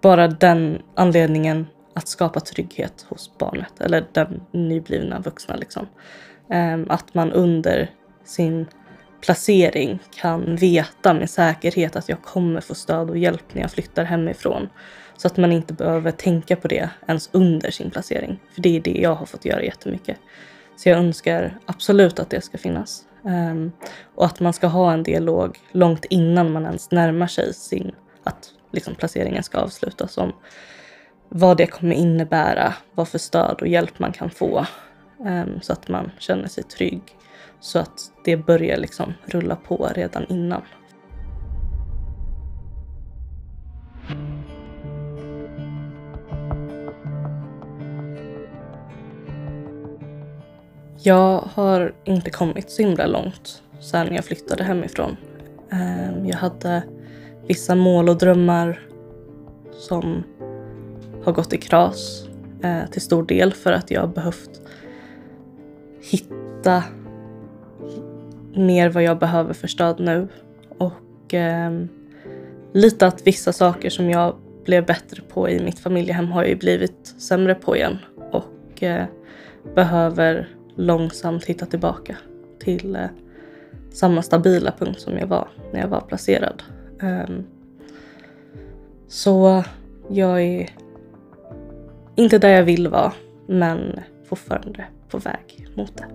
bara 0.00 0.28
den 0.28 0.82
anledningen 0.94 1.66
att 1.94 2.08
skapa 2.08 2.40
trygghet 2.40 3.06
hos 3.08 3.38
barnet 3.38 3.80
eller 3.80 4.06
den 4.12 4.42
nyblivna 4.50 5.20
vuxna. 5.20 5.56
Liksom. 5.56 5.86
Ehm, 6.50 6.86
att 6.90 7.14
man 7.14 7.32
under 7.32 7.90
sin 8.24 8.66
placering 9.20 9.98
kan 10.14 10.56
veta 10.56 11.14
med 11.14 11.30
säkerhet 11.30 11.96
att 11.96 12.08
jag 12.08 12.22
kommer 12.22 12.60
få 12.60 12.74
stöd 12.74 13.10
och 13.10 13.18
hjälp 13.18 13.54
när 13.54 13.62
jag 13.62 13.70
flyttar 13.70 14.04
hemifrån. 14.04 14.68
Så 15.16 15.26
att 15.26 15.36
man 15.36 15.52
inte 15.52 15.72
behöver 15.72 16.10
tänka 16.10 16.56
på 16.56 16.68
det 16.68 16.90
ens 17.06 17.30
under 17.32 17.70
sin 17.70 17.90
placering. 17.90 18.40
För 18.54 18.62
det 18.62 18.76
är 18.76 18.80
det 18.80 18.98
jag 19.00 19.14
har 19.14 19.26
fått 19.26 19.44
göra 19.44 19.62
jättemycket. 19.62 20.16
Så 20.76 20.88
jag 20.88 20.98
önskar 20.98 21.58
absolut 21.66 22.18
att 22.18 22.30
det 22.30 22.40
ska 22.40 22.58
finnas. 22.58 23.02
Um, 23.22 23.72
och 24.14 24.24
att 24.24 24.40
man 24.40 24.52
ska 24.52 24.66
ha 24.66 24.92
en 24.92 25.02
dialog 25.02 25.58
långt 25.72 26.04
innan 26.04 26.52
man 26.52 26.64
ens 26.64 26.90
närmar 26.90 27.26
sig 27.26 27.54
sin, 27.54 27.92
att 28.24 28.50
liksom 28.72 28.94
placeringen 28.94 29.42
ska 29.42 29.58
avslutas 29.58 30.18
om 30.18 30.32
vad 31.28 31.56
det 31.56 31.66
kommer 31.66 31.94
innebära, 31.94 32.74
vad 32.94 33.08
för 33.08 33.18
stöd 33.18 33.56
och 33.60 33.68
hjälp 33.68 33.98
man 33.98 34.12
kan 34.12 34.30
få. 34.30 34.66
Um, 35.18 35.60
så 35.62 35.72
att 35.72 35.88
man 35.88 36.10
känner 36.18 36.48
sig 36.48 36.64
trygg. 36.64 37.02
Så 37.60 37.78
att 37.78 38.12
det 38.24 38.36
börjar 38.36 38.76
liksom 38.76 39.14
rulla 39.24 39.56
på 39.56 39.90
redan 39.94 40.26
innan. 40.28 40.62
Jag 51.06 51.48
har 51.54 51.94
inte 52.04 52.30
kommit 52.30 52.70
så 52.70 52.82
himla 52.82 53.06
långt 53.06 53.62
sen 53.80 54.14
jag 54.14 54.24
flyttade 54.24 54.64
hemifrån. 54.64 55.16
Ehm, 55.70 56.26
jag 56.26 56.36
hade 56.36 56.82
vissa 57.46 57.74
mål 57.74 58.08
och 58.08 58.18
drömmar 58.18 58.80
som 59.72 60.22
har 61.24 61.32
gått 61.32 61.52
i 61.52 61.56
kras 61.56 62.28
eh, 62.62 62.90
till 62.90 63.00
stor 63.00 63.22
del 63.26 63.52
för 63.52 63.72
att 63.72 63.90
jag 63.90 64.00
har 64.00 64.08
behövt 64.08 64.60
hitta 66.00 66.84
mer 68.54 68.88
vad 68.88 69.02
jag 69.02 69.18
behöver 69.18 69.54
för 69.54 69.68
stöd 69.68 70.00
nu. 70.00 70.28
Och 70.78 71.34
ehm, 71.34 71.88
lite 72.72 73.06
att 73.06 73.26
vissa 73.26 73.52
saker 73.52 73.90
som 73.90 74.10
jag 74.10 74.36
blev 74.64 74.86
bättre 74.86 75.22
på 75.22 75.48
i 75.50 75.64
mitt 75.64 75.78
familjehem 75.78 76.32
har 76.32 76.42
jag 76.42 76.50
ju 76.50 76.56
blivit 76.56 77.14
sämre 77.18 77.54
på 77.54 77.76
igen. 77.76 77.98
Och 78.32 78.82
eh, 78.82 79.04
behöver 79.74 80.55
långsamt 80.76 81.44
hitta 81.44 81.66
tillbaka 81.66 82.16
till 82.58 82.96
eh, 82.96 83.06
samma 83.92 84.22
stabila 84.22 84.72
punkt 84.78 85.00
som 85.00 85.18
jag 85.18 85.26
var 85.26 85.48
när 85.72 85.80
jag 85.80 85.88
var 85.88 86.00
placerad. 86.00 86.62
Ehm, 87.00 87.44
så 89.08 89.64
jag 90.08 90.42
är 90.42 90.70
inte 92.14 92.38
där 92.38 92.48
jag 92.48 92.64
vill 92.64 92.88
vara, 92.88 93.12
men 93.46 94.00
fortfarande 94.24 94.84
på 95.08 95.18
väg 95.18 95.68
mot 95.74 95.96
det. 95.96 96.06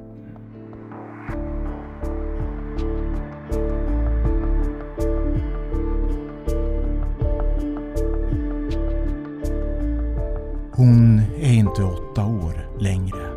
Hon 10.73 11.21
är 11.39 11.53
inte 11.53 11.83
åtta 11.83 12.25
år 12.25 12.69
längre. 12.79 13.30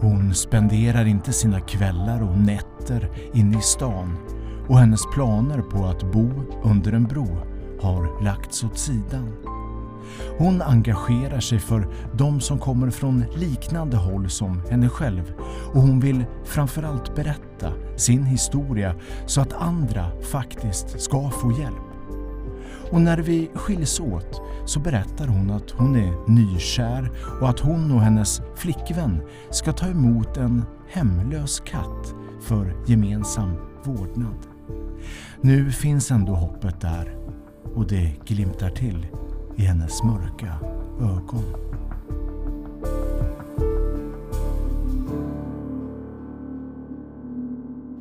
Hon 0.00 0.34
spenderar 0.34 1.04
inte 1.04 1.32
sina 1.32 1.60
kvällar 1.60 2.22
och 2.22 2.38
nätter 2.38 3.10
inne 3.34 3.58
i 3.58 3.62
stan 3.62 4.16
och 4.68 4.78
hennes 4.78 5.00
planer 5.14 5.62
på 5.62 5.84
att 5.84 6.12
bo 6.12 6.30
under 6.64 6.92
en 6.92 7.04
bro 7.04 7.38
har 7.80 8.22
lagts 8.24 8.64
åt 8.64 8.78
sidan. 8.78 9.32
Hon 10.38 10.62
engagerar 10.62 11.40
sig 11.40 11.58
för 11.58 11.88
de 12.12 12.40
som 12.40 12.58
kommer 12.58 12.90
från 12.90 13.24
liknande 13.36 13.96
håll 13.96 14.30
som 14.30 14.62
henne 14.70 14.88
själv 14.88 15.32
och 15.74 15.82
hon 15.82 16.00
vill 16.00 16.24
framförallt 16.44 17.14
berätta 17.14 17.72
sin 17.96 18.24
historia 18.24 18.94
så 19.26 19.40
att 19.40 19.52
andra 19.52 20.10
faktiskt 20.22 21.00
ska 21.00 21.30
få 21.30 21.52
hjälp. 21.52 21.85
Och 22.90 23.00
när 23.00 23.18
vi 23.18 23.50
skiljs 23.54 24.00
åt 24.00 24.42
så 24.64 24.80
berättar 24.80 25.26
hon 25.26 25.50
att 25.50 25.70
hon 25.70 25.96
är 25.96 26.30
nykär 26.30 27.10
och 27.40 27.48
att 27.48 27.60
hon 27.60 27.92
och 27.92 28.00
hennes 28.00 28.40
flickvän 28.56 29.22
ska 29.50 29.72
ta 29.72 29.86
emot 29.86 30.36
en 30.36 30.62
hemlös 30.88 31.60
katt 31.60 32.14
för 32.42 32.74
gemensam 32.86 33.52
vårdnad. 33.84 34.46
Nu 35.40 35.70
finns 35.70 36.10
ändå 36.10 36.34
hoppet 36.34 36.80
där 36.80 37.16
och 37.74 37.86
det 37.86 38.12
glimtar 38.26 38.70
till 38.70 39.06
i 39.56 39.62
hennes 39.62 40.02
mörka 40.02 40.58
ögon. 41.00 41.75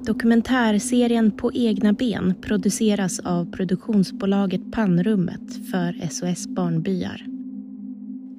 Dokumentärserien 0.05 1.31
På 1.31 1.53
egna 1.53 1.93
ben 1.93 2.33
produceras 2.41 3.19
av 3.19 3.51
produktionsbolaget 3.51 4.71
Pannrummet 4.71 5.67
för 5.71 6.07
SOS 6.09 6.47
Barnbyar. 6.47 7.25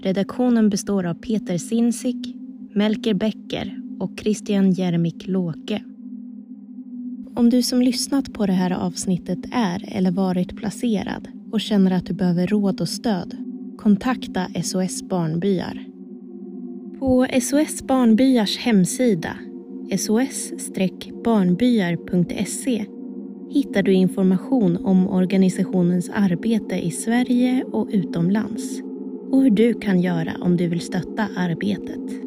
Redaktionen 0.03 0.71
består 0.71 1.07
av 1.07 1.15
Peter 1.15 1.59
Sinsik, 1.59 2.37
Melker 2.75 3.15
Becker 3.15 3.81
och 4.01 4.11
Christian 4.21 4.73
Jermik 4.73 5.27
Låke. 5.27 5.83
Om 7.35 7.51
du 7.51 7.63
som 7.63 7.83
lyssnat 7.83 8.33
på 8.33 8.47
det 8.47 8.53
här 8.53 8.71
avsnittet 8.71 9.39
är 9.53 9.85
eller 9.97 10.11
varit 10.11 10.57
placerad 10.57 11.29
och 11.53 11.61
känner 11.61 11.91
att 11.91 12.07
du 12.07 12.15
behöver 12.15 12.47
råd 12.47 12.81
och 12.81 12.89
stöd, 12.89 13.37
kontakta 13.79 14.49
SOS 14.63 15.03
Barnbyar. 15.03 15.85
På 16.99 17.27
SOS 17.41 17.83
Barnbyars 17.83 18.59
hemsida 18.59 19.37
sos-barnbyar.se 19.91 22.85
hittar 23.51 23.83
du 23.83 23.93
information 23.93 24.77
om 24.85 25.09
organisationens 25.09 26.11
arbete 26.15 26.77
i 26.77 26.91
Sverige 26.91 27.65
och 27.65 27.89
utomlands 27.93 28.81
och 29.31 29.43
hur 29.43 29.51
du 29.51 29.75
kan 29.75 30.01
göra 30.01 30.33
om 30.41 30.57
du 30.57 30.69
vill 30.69 30.81
stötta 30.81 31.29
arbetet. 31.37 32.26